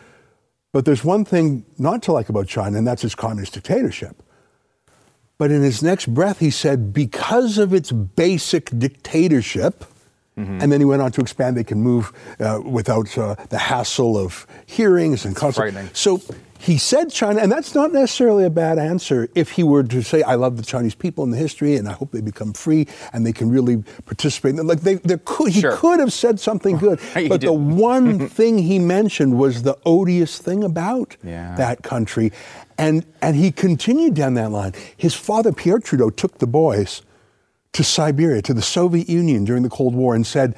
[0.74, 4.22] But there's one thing not to like about China, and that's its communist dictatorship.
[5.38, 9.86] But in his next breath, he said, because of its basic dictatorship,
[10.38, 10.62] Mm-hmm.
[10.62, 14.18] and then he went on to expand, they can move uh, without uh, the hassle
[14.18, 16.22] of hearings and consult- So
[16.58, 20.24] he said China, and that's not necessarily a bad answer if he were to say,
[20.24, 23.28] I love the Chinese people and the history, and I hope they become free and
[23.28, 24.56] they can really participate.
[24.56, 25.76] Like they, there could, he Sure.
[25.78, 30.64] could have said something good, but the one thing he mentioned was the odious thing
[30.64, 31.54] about Yeah.
[31.58, 32.32] that country.
[32.80, 34.74] And, and he continued down that line.
[34.98, 37.04] His father, Pierre Trudeau, took the boys
[37.74, 40.56] to Siberia, to the Soviet Union during the Cold War, and said,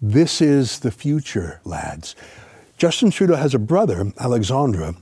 [0.00, 2.14] This is the future, lads.
[2.76, 4.94] Justin Trudeau has a brother, Alexandre,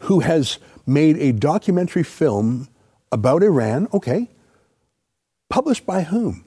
[0.00, 2.68] who has made a documentary film
[3.12, 4.28] about Iran, okay,
[5.48, 6.44] published by whom?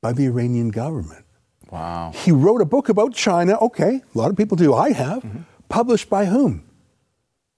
[0.00, 1.24] By the Iranian government.
[1.70, 2.12] Wow.
[2.14, 3.56] He wrote a book about China.
[3.60, 4.74] Okay, a lot of people do.
[4.74, 5.22] I have.
[5.22, 5.40] Mm-hmm.
[5.68, 6.64] Published by whom?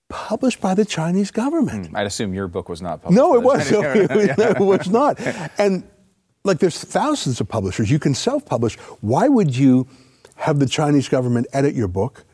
[0.08, 1.88] Published by the Chinese government.
[1.88, 3.16] Hmm, I'd assume your book was not published.
[3.16, 3.70] No, by it was.
[3.70, 5.20] Chinese No, it, was- no, it was not.
[5.58, 5.82] And
[6.44, 7.90] like, there's thousands of publishers.
[7.90, 8.76] You can self-publish.
[9.00, 9.88] Why would you
[10.36, 12.24] have the Chinese government edit your book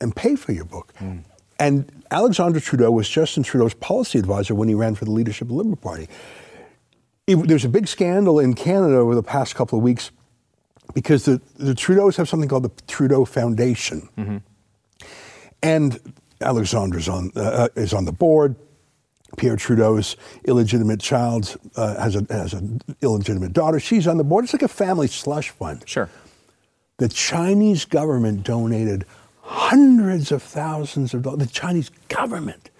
[0.00, 0.92] and pay for your book?
[0.98, 1.18] Hmm.
[1.58, 5.48] And Alexandre Trudeau was Justin Trudeau's policy advisor when he ran for the leadership of
[5.48, 6.08] the Liberal Party.
[7.26, 10.10] There's a big scandal in Canada over the past couple of weeks
[10.92, 14.08] because the, the Trudeaus have something called the Trudeau Foundation.
[14.18, 14.36] Mm-hmm.
[15.62, 16.00] And
[16.42, 18.56] Alexandre's on, uh, is on the board.
[19.36, 23.80] Pierre Trudeau's illegitimate child uh, has, a, has an illegitimate daughter.
[23.80, 24.44] She's on the board.
[24.44, 25.84] It's like a family slush fund.
[25.86, 26.10] Sure.
[26.98, 29.06] The Chinese government donated
[29.40, 31.38] hundreds of thousands of dollars.
[31.38, 32.70] The Chinese government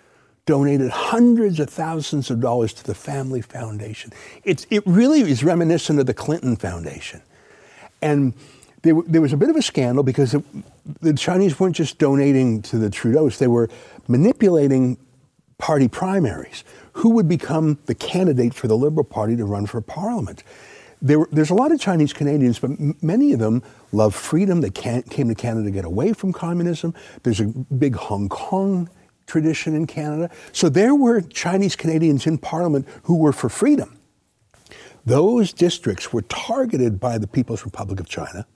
[0.44, 4.12] donated hundreds of thousands of dollars to the Family Foundation.
[4.44, 7.22] It's, it really is reminiscent of the Clinton Foundation.
[8.00, 8.34] And
[8.82, 10.44] there, there was a bit of a scandal because it,
[11.00, 13.68] the Chinese weren't just donating to the Trudeaus, they were
[14.08, 14.98] manipulating
[15.58, 16.64] party primaries.
[16.94, 20.42] Who would become the candidate for the Liberal Party to run for Parliament?
[21.00, 24.60] There, there's a lot of Chinese Canadians, but m- many of them love freedom.
[24.60, 26.94] They came to Canada to get away from communism.
[27.22, 28.88] There's a big Hong Kong
[29.26, 30.30] tradition in Canada.
[30.52, 33.98] So there were Chinese Canadians in Parliament who were for freedom.
[35.04, 38.46] Those districts were targeted by the People's Republic of China,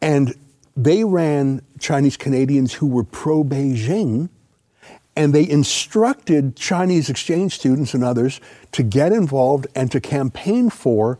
[0.00, 0.34] and
[0.76, 4.28] they ran Chinese Canadians who were pro Beijing,
[5.16, 8.40] and they instructed Chinese exchange students and others
[8.72, 11.18] to get involved and to campaign for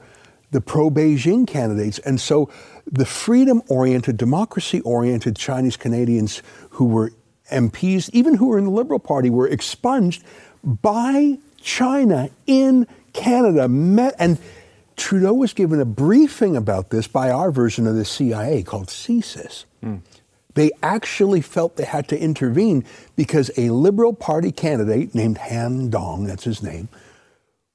[0.52, 1.98] the pro Beijing candidates.
[2.00, 2.50] And so
[2.90, 7.12] the freedom oriented, democracy oriented Chinese Canadians who were
[7.50, 10.22] MPs, even who were in the Liberal Party, were expunged
[10.62, 13.64] by China in Canada.
[14.18, 14.38] And
[14.98, 19.64] Trudeau was given a briefing about this by our version of the CIA called CSIS.
[19.82, 19.96] Hmm.
[20.54, 22.84] They actually felt they had to intervene
[23.14, 26.88] because a Liberal Party candidate named Han Dong, that's his name,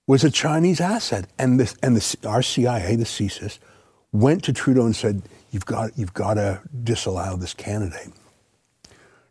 [0.06, 1.28] was a Chinese asset.
[1.40, 3.60] And, this, and the, our CIA, the CSIS,
[4.12, 8.12] went to Trudeau and said, you've got, you've got to disallow this candidate.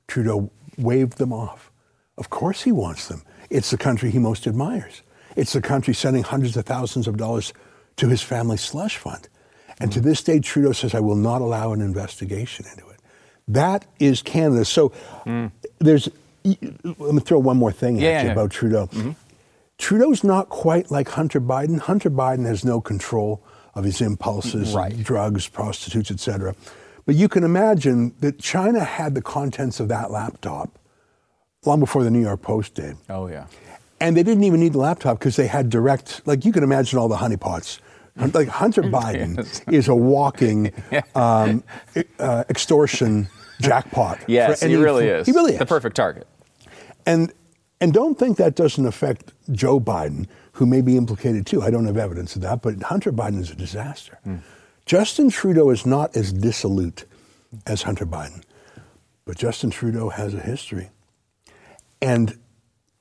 [0.09, 1.71] Trudeau waved them off.
[2.17, 3.23] Of course he wants them.
[3.51, 5.03] It's the country he most admires.
[5.37, 7.53] It's the country sending hundreds of thousands of dollars
[7.97, 9.29] to his family slush fund.
[9.79, 10.09] And to mm-hmm.
[10.09, 13.01] this day, Trudeau says, I will not allow an investigation into it.
[13.49, 14.65] That is Canada.
[14.65, 14.91] So
[15.27, 15.51] mm.
[15.79, 16.09] there's,
[16.45, 18.33] let me throw one more thing Yeah, at you yeah.
[18.33, 18.87] about Trudeau.
[18.87, 19.11] Mm-hmm.
[19.79, 21.81] Trudeau's not quite like Hunter Biden.
[21.81, 23.43] Hunter Biden has no control
[23.75, 25.03] of his impulses, mm, Right.
[25.03, 26.55] drugs, prostitutes, etc.
[27.05, 30.79] But you can imagine that China had the contents of that laptop
[31.65, 32.97] long before the New York Post did.
[33.09, 33.47] Oh yeah.
[34.01, 36.99] And they didn't even need the laptop because they had direct, like you can imagine
[36.99, 37.79] all the honeypots.
[38.17, 40.73] Like Hunter Biden is a walking
[41.15, 41.63] um,
[42.19, 43.29] uh, extortion
[43.61, 44.19] jackpot.
[44.21, 45.27] for Yes, he any- really is.
[45.27, 45.59] He really is.
[45.59, 46.27] the perfect target.
[47.07, 47.33] And
[47.81, 51.63] and don't think that doesn't affect Joe Biden, who may be implicated too.
[51.63, 54.19] I don't have evidence of that, but Hunter Biden is a disaster.
[54.87, 57.05] Justin Trudeau is not as dissolute
[57.67, 58.43] as Hunter Biden,
[59.25, 60.91] but Justin Trudeau has a history.
[62.01, 62.39] And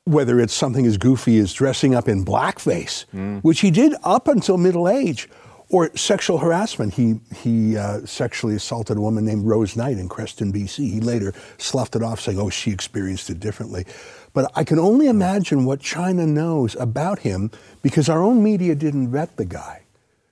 [0.06, 3.06] whether it's something as goofy as dressing up in blackface,
[3.44, 5.30] which he did up until middle age,
[5.70, 6.94] or sexual harassment.
[6.94, 10.92] He, he uh, sexually assaulted a woman named Rose Knight in Creston, BC.
[10.92, 13.86] He later sloughed it off, saying, oh, she experienced it differently.
[14.34, 19.12] But I can only imagine what China knows about him because our own media didn't
[19.12, 19.84] vet the guy.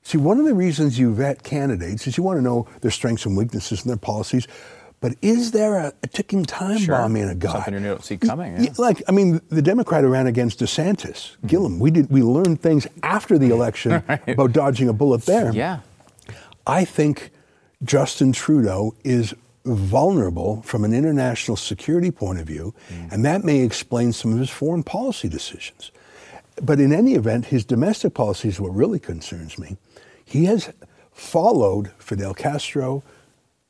[0.03, 3.25] See, one of the reasons you vet candidates is you want to know their strengths
[3.25, 4.47] and weaknesses and their policies.
[5.01, 6.97] But is there a, a ticking time Sure.
[6.97, 7.53] bomb in a guy?
[7.53, 8.73] Something you don't see coming, yeah.
[8.77, 11.47] Like, I mean, the Democrat who ran against DeSantis, hmm.
[11.47, 15.53] Gillum, we did we learned things after the election about dodging a bullet there.
[15.53, 15.79] Yeah.
[16.67, 17.31] I think
[17.83, 19.33] Justin Trudeau is
[19.65, 23.07] vulnerable from an international security point of view, hmm.
[23.11, 25.91] and that may explain some of his foreign policy decisions.
[26.61, 29.77] But in any event, his domestic policy is what really concerns me.
[30.25, 30.73] He has
[31.13, 33.01] followed Fidel Castro,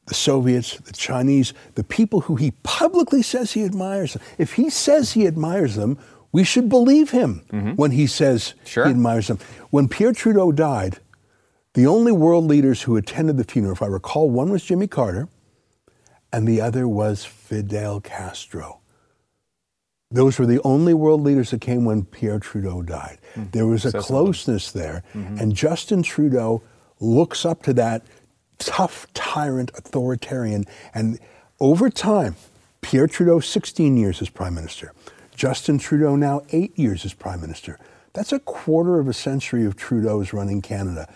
[0.10, 4.18] the Soviets, the Chinese, the people who he publicly says he admires.
[4.38, 5.98] If he says he admires them,
[6.32, 7.72] we should believe him mm-hmm.
[7.72, 8.86] when he says Sure.
[8.86, 9.40] he admires them.
[9.70, 10.98] When Pierre Trudeau died,
[11.76, 15.30] the only world leaders who attended the funeral, if I recall, one was Jimmy Carter
[16.34, 18.80] and the other was Fidel Castro.
[20.12, 23.20] Those were the only world leaders that came when Pierre Trudeau died.
[23.36, 23.52] Mm.
[23.52, 24.08] There was a something.
[24.08, 25.04] closeness there.
[25.14, 25.38] Mm-hmm.
[25.38, 26.64] And Justin Trudeau
[27.00, 28.02] looks up to that
[28.60, 30.66] tough tyrant authoritarian.
[30.94, 31.20] And
[31.60, 32.36] over time,
[32.82, 34.94] Pierre Trudeau, 16 years as prime minister.
[35.36, 37.80] Justin Trudeau, now eight years as prime minister.
[38.14, 41.08] That's a quarter of a century of Trudeau's running Canada.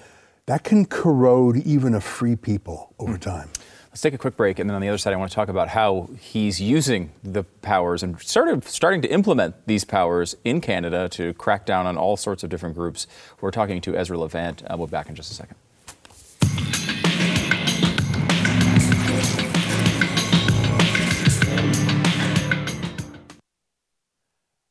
[0.45, 3.49] That can corrode even a free people over time.
[3.89, 5.49] Let's take a quick break, and then on the other side, I want to talk
[5.49, 10.61] about how he's using the powers and sort of starting to implement these powers in
[10.61, 13.05] Canada to crack down on all sorts of different groups.
[13.39, 14.63] We're talking to Ezra Levant.
[14.63, 15.57] Uh, we'll be back in just a second.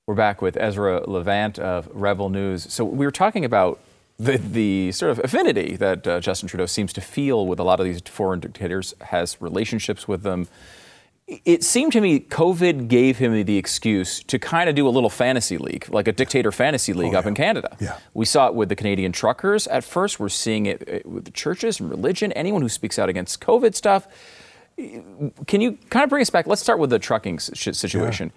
[0.09, 2.67] We're back with Ezra Levant of Rebel News.
[2.73, 3.79] So we were talking about
[4.19, 7.79] the, the sort of affinity that uh, Justin Trudeau seems to feel with a lot
[7.79, 10.49] of these foreign dictators, has relationships with them.
[11.29, 15.09] It seemed to me COVID gave him the excuse to kind of do a little
[15.09, 17.77] fantasy league, like a dictator fantasy league up in Canada.
[17.81, 17.97] Yeah.
[18.13, 20.19] We saw it with the Canadian truckers at first.
[20.19, 24.09] We're seeing it with the churches and religion, anyone who speaks out against COVID stuff.
[24.77, 26.49] Can you kind of bring us back?
[26.49, 28.33] Let's start with the trucking si- situation.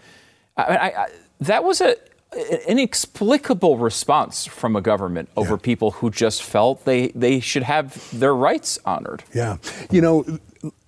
[0.56, 1.08] I, I, I,
[1.40, 1.96] that was a
[2.68, 5.58] inexplicable response from a government over Yeah.
[5.62, 9.24] people who just felt they, they should have their rights honored.
[9.34, 9.58] Yeah.
[9.90, 10.26] You know,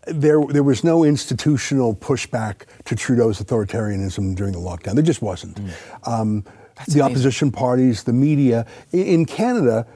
[0.07, 4.95] there, there was no institutional pushback to Trudeau's authoritarianism during the lockdown.
[4.95, 5.57] There just wasn't.
[6.03, 7.01] Um, the amazing.
[7.01, 8.65] opposition parties, the media.
[8.91, 9.87] In Canada,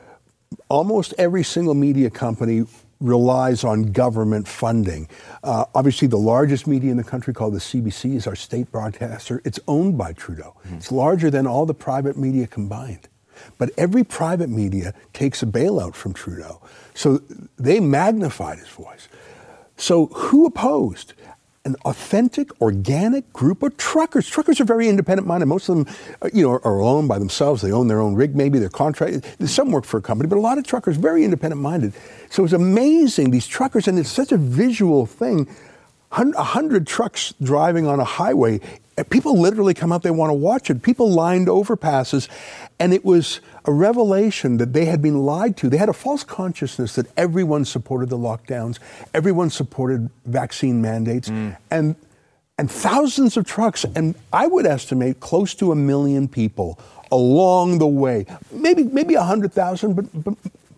[0.70, 2.64] almost every single media company
[3.02, 5.10] relies on government funding.
[5.44, 9.42] Uh, obviously, the largest media in the country, called the CBC, is our state broadcaster.
[9.44, 10.56] It's owned by Trudeau.
[10.78, 13.10] It's larger than all the private media combined.
[13.58, 16.62] But every private media takes a bailout from Trudeau.
[16.94, 17.22] So
[17.58, 19.08] they magnified his voice.
[19.78, 21.14] So who opposed?
[21.64, 24.28] An authentic, organic group of truckers.
[24.28, 25.46] Truckers are very independent minded.
[25.46, 27.62] Most of them, uh, you know, are owned by themselves.
[27.62, 29.28] They own their own rig, maybe they're contract.
[29.46, 31.94] Some work for a company, but a lot of truckers very independent minded.
[32.32, 35.48] So it's amazing these truckers, and it's such a visual thing.
[36.12, 38.60] Hun- A hundred trucks driving on a highway.
[38.98, 40.04] Eh, people literally come out.
[40.04, 40.82] They want to watch it.
[40.82, 42.28] People lined overpasses,
[42.80, 45.70] and it was a revelation that they had been lied to.
[45.70, 48.80] They had a false consciousness that everyone supported the lockdowns,
[49.14, 51.56] everyone supported vaccine mandates, mm.
[51.70, 51.96] and
[52.58, 56.78] and thousands of trucks, and I would estimate close to a million people
[57.12, 58.26] along the way.
[58.52, 60.36] Maybe maybe a hundred thousand, but, but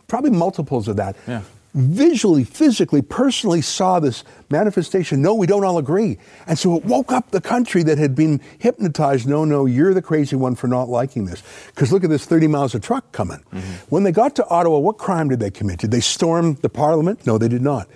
[0.07, 1.15] probably multiples of that.
[1.27, 1.41] Yeah.
[1.75, 5.23] Visually, physically, personally saw this manifestation.
[5.23, 6.19] No, we don't all agree.
[6.45, 9.27] And so it woke up the country that had been hypnotized.
[9.27, 11.41] No, no, you're the crazy one for not liking this.
[11.67, 13.39] Because look at this 30 miles of truck coming.
[13.51, 13.71] Mm-hmm.
[13.89, 15.79] When they got to Ottawa, what crime did they commit?
[15.79, 17.25] Did they storm the parliament?
[17.25, 17.87] No, they did not.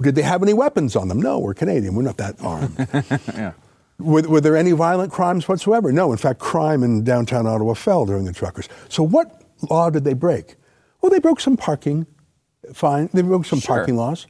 [0.00, 1.20] Did they have any weapons on them?
[1.20, 1.96] No, we're Canadian.
[1.96, 3.54] We're not that armed.
[3.98, 5.90] Were, were there any violent crimes whatsoever?
[5.90, 6.12] No.
[6.12, 8.68] In fact, crime in downtown Ottawa fell during the truckers.
[8.88, 10.54] So what law did they break?
[11.00, 12.06] Well, they broke some parking.
[12.74, 13.10] Fine.
[13.12, 13.76] They broke some Sure.
[13.76, 14.26] parking laws.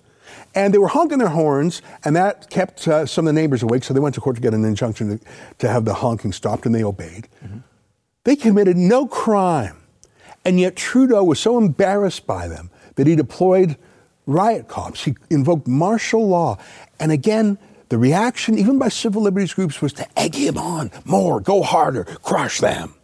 [0.55, 3.85] And they were honking their horns, and that kept uh, some of the neighbors awake.
[3.85, 5.25] So they went to court to get an injunction to,
[5.59, 7.29] to have the honking stopped, and they obeyed.
[8.25, 9.77] They committed no crime.
[10.45, 13.77] And yet Trudeau was so embarrassed by them that he deployed
[14.27, 15.05] riot cops.
[15.05, 16.59] He invoked martial law.
[17.01, 21.41] And again, the reaction, even by civil liberties groups, was to egg him on more,
[21.41, 22.95] go harder, crush them.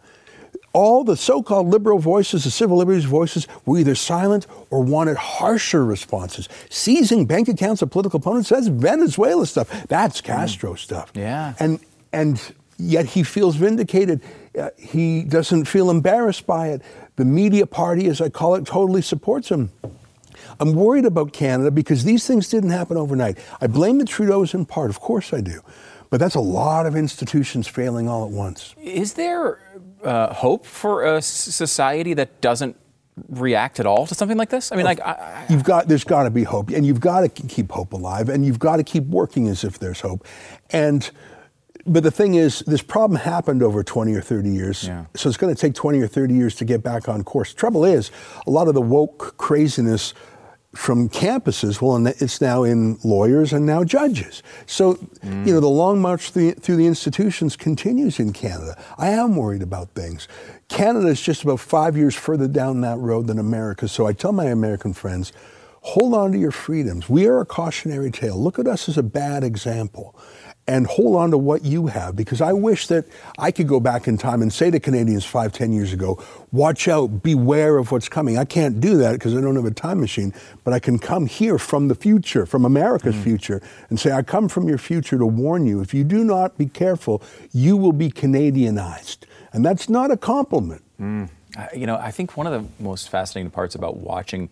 [0.75, 5.15] All the so called liberal voices, the civil liberties voices, were either silent or wanted
[5.15, 6.49] harsher responses.
[6.69, 9.87] Seizing bank accounts of political opponents, that's Venezuela stuff.
[9.87, 11.13] That's Castro stuff.
[11.15, 11.53] Yeah.
[11.59, 11.79] And,
[12.11, 12.41] and
[12.77, 14.19] yet he feels vindicated.
[14.59, 16.81] Uh, he doesn't feel embarrassed by it.
[17.15, 19.71] The media party, as I call it, totally supports him.
[20.59, 23.37] I'm worried about Canada because these things didn't happen overnight.
[23.61, 25.61] I blame the Trudeaus in part, of course I do.
[26.09, 28.75] But that's a lot of institutions failing all at once.
[28.81, 29.59] Is there
[30.03, 32.77] uh, hope for a society that doesn't
[33.29, 34.71] react at all to something like this?
[34.71, 37.21] I mean, like, I, I, You've got there's got to be hope, and you've got
[37.21, 40.25] to keep hope alive, and you've got to keep working as if there's hope.
[40.71, 41.09] And
[41.87, 45.05] but the thing is, this problem happened over 20 or 30 years, Yeah.
[45.15, 47.53] so it's going to take 20 or 30 years to get back on course.
[47.53, 48.09] Trouble is,
[48.47, 50.15] a lot of the woke craziness
[50.75, 54.43] from campuses, well, it's now in lawyers and now judges.
[54.65, 58.81] So, you know, the long march through the, through the institutions continues in Canada.
[58.97, 60.27] I am worried about things.
[60.67, 63.87] Canada is just about five years further down that road than America.
[63.87, 65.31] So I tell my American friends,
[65.81, 67.07] hold on to your freedoms.
[67.07, 68.37] We are a cautionary tale.
[68.41, 70.15] Look at us as a bad example.
[70.67, 73.05] And hold on to what you have because I wish that
[73.37, 76.87] I could go back in time and say to Canadians five, ten years ago, watch
[76.87, 78.39] out, beware of what's coming.
[78.39, 81.27] I can't do that because I don't have a time machine, but I can come
[81.27, 83.23] here from the future, from America's mm.
[83.23, 85.81] future, and say, I come from your future to warn you.
[85.81, 89.17] If you do not be careful, you will be Canadianized.
[89.53, 90.81] And that's not a compliment.
[90.99, 91.29] Mm.
[91.55, 94.49] I- you know, I think one of the most fascinating parts about watching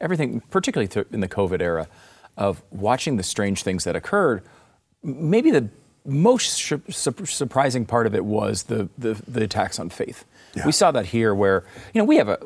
[0.00, 1.88] everything, particularly in the COVID era,
[2.36, 4.42] of watching the strange things that occurred,
[5.06, 5.68] maybe the
[6.04, 10.24] most su- su- surprising part of it was the, the, the attacks on faith.
[10.54, 10.64] Yeah.
[10.66, 12.36] We saw that here where, you know, we have a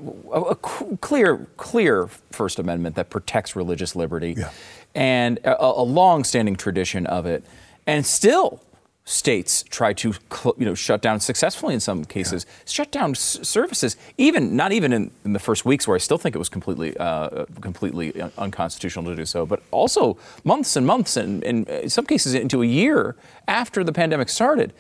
[0.57, 4.51] clear, clear First Amendment that protects religious liberty Yeah.
[4.94, 7.44] and a, a long-standing tradition of it.
[7.87, 8.61] And still,
[9.05, 12.47] states try to cl- you know shut down successfully in some cases.
[12.67, 16.19] Shut down s- services even not even in, in the first weeks where I still
[16.19, 20.87] think it was completely uh, completely un- unconstitutional to do so but also months and
[20.87, 23.17] months and, and in some cases into a year
[23.49, 24.73] after the pandemic started.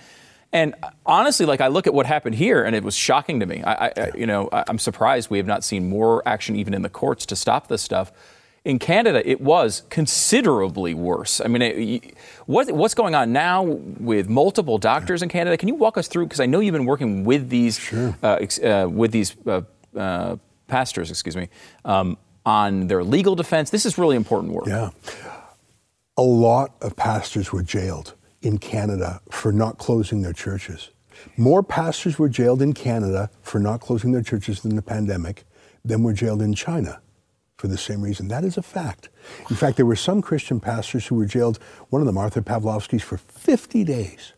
[0.52, 0.74] And
[1.06, 3.62] honestly like I look at what happened here and it was shocking to me.
[3.64, 6.82] I, I, you know I, I'm surprised we have not seen more action even in
[6.82, 8.12] the courts to stop this stuff
[8.64, 11.40] in Canada, it was considerably worse.
[11.40, 12.14] I mean, it,
[12.46, 15.56] what, what's going on now with multiple doctors in Canada?
[15.56, 16.26] Can you walk us through?
[16.26, 19.62] Because I know you've been working with these uh, uh, with these uh,
[19.96, 21.48] uh, pastors, excuse me,
[21.84, 23.70] um, on their legal defense.
[23.70, 24.66] This is really important work.
[24.66, 24.90] Yeah.
[26.18, 30.90] A lot of pastors were jailed in Canada for not closing their churches.
[31.36, 35.44] More pastors were jailed in Canada for not closing their churches in the pandemic
[35.82, 37.00] than were jailed in China
[37.60, 38.28] for the same reason.
[38.28, 39.10] That is a fact.
[39.50, 41.58] In fact, there were some Christian pastors who were jailed,
[41.90, 44.32] one of them, Arthur Pawlowski's, for 50 days.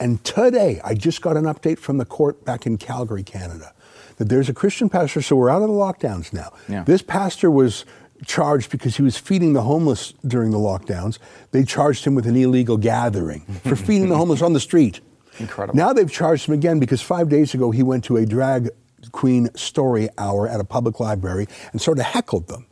[0.00, 3.74] And today, I just got an update from the court back in Calgary, Canada,
[4.16, 6.54] that there's a Christian pastor, so we're out of the lockdowns now.
[6.66, 6.84] Yeah.
[6.84, 7.84] This pastor was
[8.24, 11.18] charged because he was feeding the homeless during the lockdowns.
[11.50, 15.00] They charged him with an illegal gathering for feeding the homeless on the street.
[15.38, 15.76] Incredible.
[15.76, 18.70] Now they've charged him again because five days ago he went to a drag
[19.12, 22.66] queen story hour at a public library and sort of heckled them.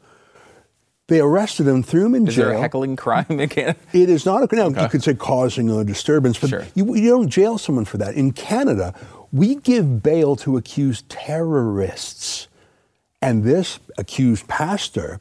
[1.08, 2.46] They arrested him, threw him in Is jail.
[2.46, 3.78] there a heckling crime in Canada?
[3.92, 6.66] It is not a now you could say causing a disturbance, but Sure.
[6.74, 8.14] you, you don't jail someone for that.
[8.14, 8.94] In Canada,
[9.32, 12.48] we give bail to accused terrorists,
[13.20, 15.20] and this accused pastor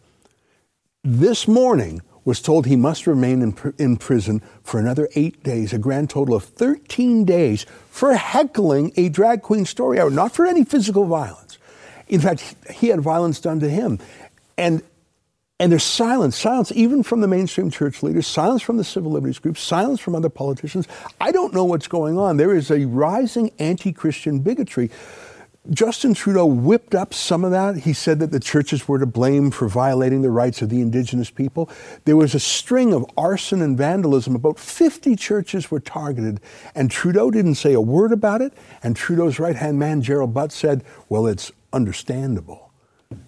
[1.04, 5.74] this morning was told he must remain in, pr- in prison for another eight days,
[5.74, 10.46] a grand total of 13 days for heckling a drag queen story hour, not for
[10.46, 11.58] any physical violence.
[12.08, 14.00] In fact, he- had violence done to him.
[14.58, 14.84] And
[15.60, 19.38] and there's silence, silence even from the mainstream church leaders, silence from the civil liberties
[19.38, 20.88] groups, silence from other politicians.
[21.20, 22.38] I don't know what's going on.
[22.38, 24.90] There is a rising anti Christian bigotry.
[25.70, 27.78] Justin Trudeau whipped up some of that.
[27.78, 31.30] He said that the churches were to blame for violating the rights of the indigenous
[31.30, 31.70] people.
[32.06, 34.34] There was a string of arson and vandalism.
[34.34, 36.40] About 50 churches were targeted,
[36.74, 38.54] and Trudeau didn't say a word about it.
[38.82, 42.72] And Trudeau's right hand man, Gerald Butts, said, Well, it's understandable.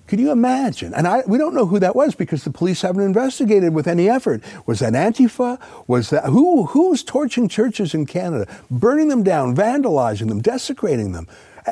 [0.08, 0.94] Could you imagine?
[0.94, 4.10] And I, we don't know who that was because the police haven't investigated with any
[4.10, 4.42] effort.
[4.66, 5.60] Was that Antifa?
[5.88, 6.66] Was that who?
[6.68, 11.28] Who's torching churches in Canada, burning them down, vandalizing them, desecrating them?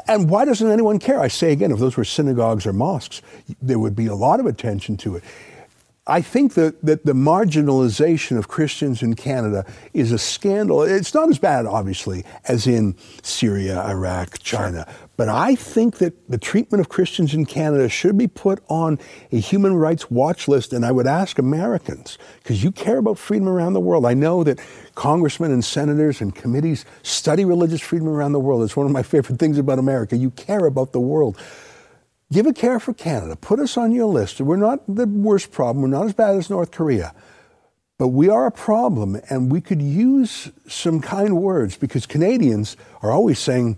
[0.07, 1.19] And why doesn't anyone care?
[1.19, 3.21] I say again, if those were synagogues or mosques,
[3.61, 5.23] there would be a lot of attention to it.
[6.11, 10.83] I think that, that the marginalization of Christians in Canada is a scandal.
[10.83, 14.85] It's not as bad, obviously, as in Syria, Iraq, China.
[15.15, 18.99] But I think that the treatment of Christians in Canada should be put on
[19.31, 20.73] a human rights watch list.
[20.73, 24.05] And I would ask Americans, because you care about freedom around the world.
[24.05, 24.59] I know that
[24.95, 28.63] congressmen and senators and committees study religious freedom around the world.
[28.63, 30.17] It's one of my favorite things about America.
[30.17, 31.37] You care about the world.
[32.31, 33.35] Give a care for Canada.
[33.35, 34.39] Put us on your list.
[34.39, 35.81] We're not the worst problem.
[35.81, 37.13] We're not as bad as North Korea.
[37.97, 43.11] But we are a problem, and we could use some kind words because Canadians are
[43.11, 43.77] always saying,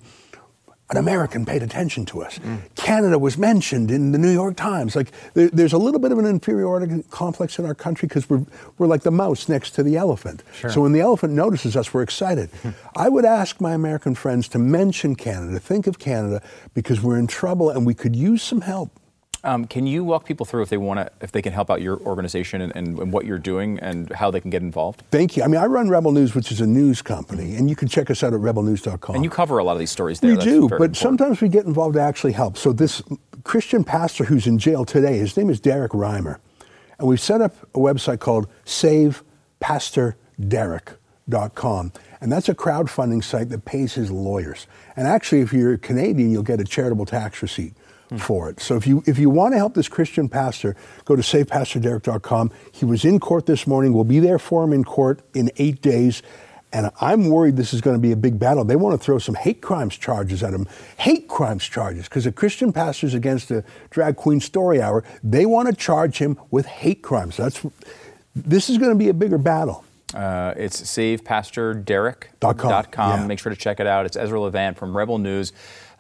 [0.90, 2.40] an American paid attention to us.
[2.76, 4.96] Canada was mentioned in the New York Times.
[4.96, 8.46] Like there, there's a little bit of an inferiority complex in our country because we're,
[8.78, 10.44] we're like the mouse next to the elephant.
[10.70, 12.50] So when the elephant notices us, we're excited.
[12.96, 16.42] I would ask my American friends to mention Canada, think of Canada,
[16.74, 18.92] because we're in trouble and we could use some help.
[19.46, 21.82] Um, can you walk people through if they want to, if they can help out
[21.82, 25.04] your organization and, and, and what you're doing and how they can get involved?
[25.12, 25.44] Thank you.
[25.44, 28.10] I mean, I run Rebel News, which is a news company, and you can check
[28.10, 29.16] us out at rebelnews.com.
[29.16, 30.32] And you cover a lot of these stories there.
[30.32, 30.98] We That's do, but important.
[30.98, 32.58] sometimes we get involved to actually help.
[32.58, 33.02] So this
[33.44, 36.38] Christian pastor who's in jail today, his name is Derek Reimer,
[36.98, 39.24] and we've set up a website called save
[39.60, 40.16] pastor
[41.30, 41.92] SavePastorDerek.com,
[42.22, 44.68] and that's a crowdfunding site that pays his lawyers.
[44.96, 47.74] And actually, if you're Canadian, you'll get a charitable tax receipt.
[48.18, 48.60] For it.
[48.60, 50.76] So if you if you want to help this Christian pastor,
[51.06, 52.52] go to savepastorderek.com.
[52.72, 53.94] He was in court this morning.
[53.94, 56.22] We'll be there for him in court in eight days.
[56.72, 58.66] And I'm worried this is going to be a big battle.
[58.66, 60.68] They want to throw some hate crimes charges at him.
[60.98, 65.04] Hate crimes charges, because a Christian pastor's against a drag queen story hour.
[65.24, 67.38] They want to charge him with hate crimes.
[67.38, 67.64] That's
[68.36, 69.86] this is going to be a bigger battle.
[70.16, 72.86] Uh, it's savepastorderek.com.
[72.86, 73.28] Com, yeah.
[73.28, 74.06] Make sure to check it out.
[74.06, 75.54] It's Ezra Levant from Rebel News.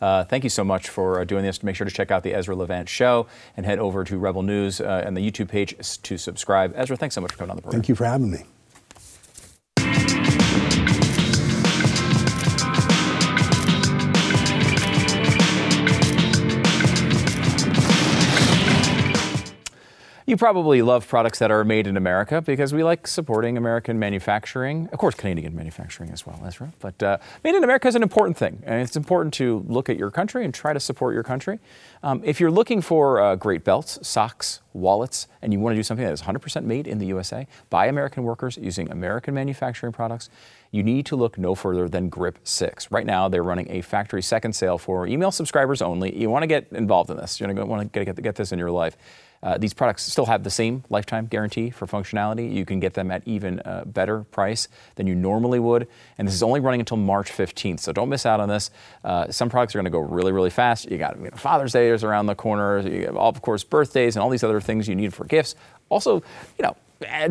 [0.03, 1.63] Uh, thank you so much for uh, doing this.
[1.63, 3.25] Make sure to check out the Ezra Levant Show
[3.55, 6.73] and head over to Rebel News uh, and the YouTube page to subscribe.
[6.75, 7.79] Ezra, thanks so much for coming on the program.
[7.79, 8.39] Thank you for having me.
[20.25, 24.87] You probably love products that are made in America because we like supporting American manufacturing.
[24.93, 26.71] Of course, Canadian manufacturing as well, Ezra.
[26.79, 28.63] But uh, made in America is an important thing.
[28.65, 31.59] And it's important to look at your country and try to support your country.
[32.03, 35.83] Um, if you're looking for uh, great belts, socks, wallets, and you want to do
[35.83, 40.29] something that is 100% made in the USA by American workers using American manufacturing products,
[40.73, 42.91] you need to look no further than Grip 6.
[42.91, 46.17] Right now, they're running a factory second sale for email subscribers only.
[46.17, 47.39] You want to get involved in this.
[47.39, 48.97] You want to get, get this in your life.
[49.43, 52.51] Uh, these products still have the same lifetime guarantee for functionality.
[52.51, 55.87] You can get them at even uh, better price than you normally would.
[56.17, 58.71] And this is only running until March 15th, so don't miss out on this.
[59.03, 60.89] Uh, some products are going to go really, really fast.
[60.89, 62.79] You got you know, Father's Day is around the corner.
[62.79, 65.55] You have, of course, birthdays and all these other things you need for gifts.
[65.89, 66.23] Also,
[66.57, 66.75] you know,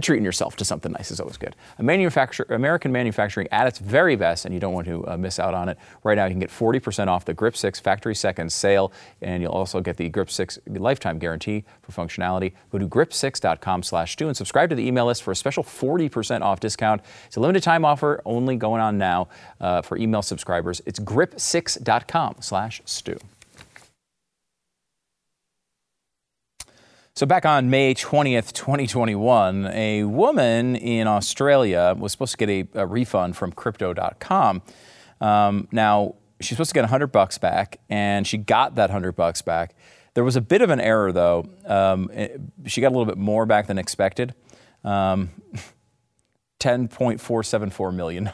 [0.01, 1.57] treating yourself to something nice is always good.
[1.79, 5.69] American manufacturing at its very best, and you don't want to uh, miss out on
[5.69, 5.79] it.
[6.05, 9.53] Right now, you can get 40% off the Grip 6 Factory Seconds sale, and you'll
[9.53, 12.53] also get the Grip 6 lifetime guarantee for functionality.
[12.71, 16.43] Go to grip6.com slash Stu and subscribe to the email list for a special 40%
[16.43, 17.03] off discount.
[17.27, 19.29] It's a limited time offer only going on now
[19.61, 20.81] uh, for email subscribers.
[20.87, 23.19] It's grip6.com slash Stu.
[27.15, 32.81] So, back on May 20th, 2021, a woman in Australia was supposed to get a,
[32.81, 34.63] a refund from crypto.com.
[35.21, 39.43] Um, now, she's supposed to get 100 bucks back, and she got that 100 bucks
[39.43, 39.75] back.
[40.15, 41.47] There was a bit of an error, though.
[41.67, 44.35] Um, it- she got a little bit more back than expected
[44.83, 45.31] um,
[46.61, 48.31] $10.474 million.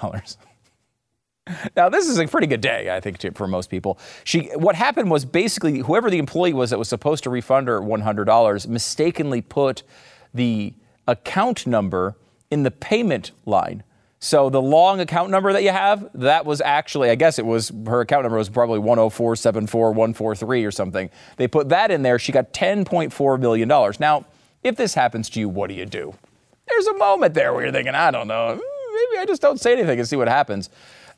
[1.76, 3.98] Now, this is a pretty good day, I think, for most people.
[4.24, 7.80] She, what happened was basically whoever the employee was that was supposed to refund her
[7.80, 9.82] $100 mistakenly put
[10.34, 10.74] the
[11.06, 12.16] account number
[12.50, 13.82] in the payment line.
[14.20, 17.70] So the long account number that you have, that was actually, I guess it was
[17.86, 21.08] her account number was probably 104744143 or something.
[21.36, 22.18] They put that in there.
[22.18, 23.68] She got $10.4 million.
[23.68, 24.24] Now,
[24.64, 26.14] if this happens to you, what do you do?
[26.66, 29.72] There's a moment there where you're thinking, I don't know, maybe I just don't say
[29.72, 30.68] anything and see what happens.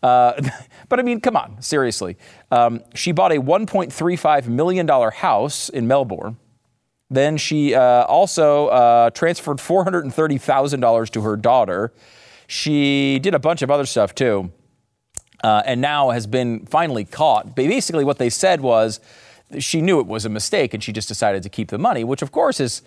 [0.03, 0.41] Uh,
[0.89, 2.17] but I mean, come on, seriously.
[2.51, 6.37] Um, she bought a $1.35 million house in Melbourne.
[7.11, 11.93] Then she uh, also uh, transferred $430,000 to her daughter.
[12.47, 14.53] She did a bunch of other stuff too,
[15.43, 17.57] uh, and now has been finally caught.
[17.57, 19.01] Basically, what they said was
[19.59, 22.23] she knew it was a mistake and she just decided to keep the money, which
[22.23, 22.83] of course is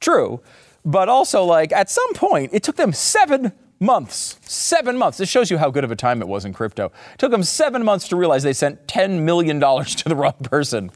[0.00, 0.40] true.
[0.84, 4.38] But also, like, at some point, it took them seven months.
[4.42, 5.18] Seven months.
[5.18, 6.86] This shows you how good of a time it was in crypto.
[6.86, 10.90] It took them seven months to realize they sent $10 million to the wrong person.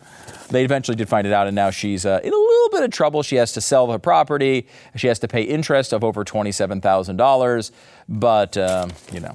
[0.49, 2.91] They eventually did find it out, and now she's uh, in a little bit of
[2.91, 3.23] trouble.
[3.23, 4.67] She has to sell her property.
[4.97, 7.71] She has to pay interest of over $27,000.
[8.09, 9.35] But, um, you know,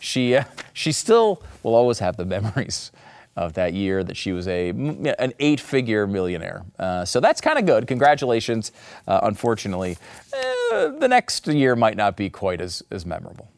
[0.00, 2.92] she, uh, she still will always have the memories
[3.36, 6.64] of that year that she was a an eight-figure millionaire.
[6.78, 7.86] Uh, so that's kind of good.
[7.86, 8.72] Congratulations.
[9.06, 9.98] Uh, unfortunately,
[10.32, 13.48] uh, the next year might not be quite as, as memorable.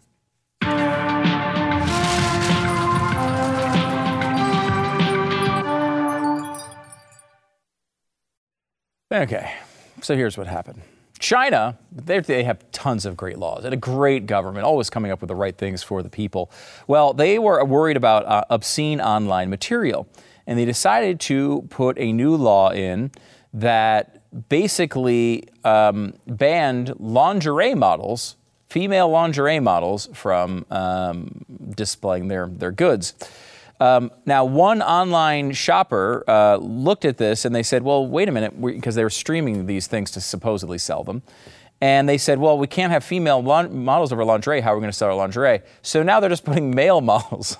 [9.10, 9.54] Okay,
[10.02, 10.82] so here's what happened.
[11.18, 15.28] China, they, have tons of great laws and a great government, always coming up with
[15.28, 16.50] the right things for the people.
[16.86, 20.08] Well, they were worried about uh, obscene online material,
[20.46, 23.10] and they decided to put a new law in
[23.52, 28.36] that basically um, banned lingerie models,
[28.68, 31.44] female lingerie models, from um,
[31.74, 33.14] displaying their, their goods.
[33.80, 38.32] Um, now, one online shopper uh, looked at this and they said, well, wait a
[38.32, 41.22] minute, because they were streaming these things to supposedly sell them.
[41.80, 44.60] And they said, well, we can't have female models of our lingerie.
[44.60, 45.60] How are we going to sell our lingerie?
[45.82, 47.56] So now they're just putting male models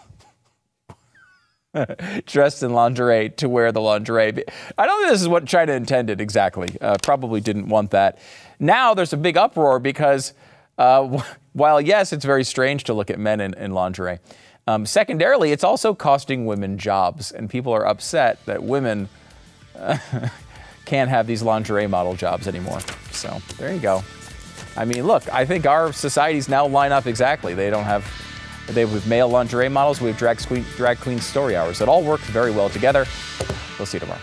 [2.27, 4.45] dressed in lingerie to wear the lingerie.
[4.77, 6.69] I don't think this is what China intended exactly.
[6.81, 8.19] Uh, probably didn't want that.
[8.59, 10.33] Now there's a big uproar because
[10.79, 14.19] uh, while, yes, it's very strange to look at men in, in lingerie,
[14.69, 19.09] um, secondarily, it's also costing women jobs, and people are upset that women
[19.75, 19.97] uh,
[20.85, 22.81] can't have these lingerie model jobs anymore.
[23.11, 24.05] So there you go.
[24.77, 27.55] I mean, look, I think our societies now line up exactly.
[27.55, 28.07] They don't have,
[28.67, 31.81] they have male lingerie models, we have drag queen, drag queen story hours.
[31.81, 33.07] It all works very well together.
[33.79, 34.21] We'll see you tomorrow.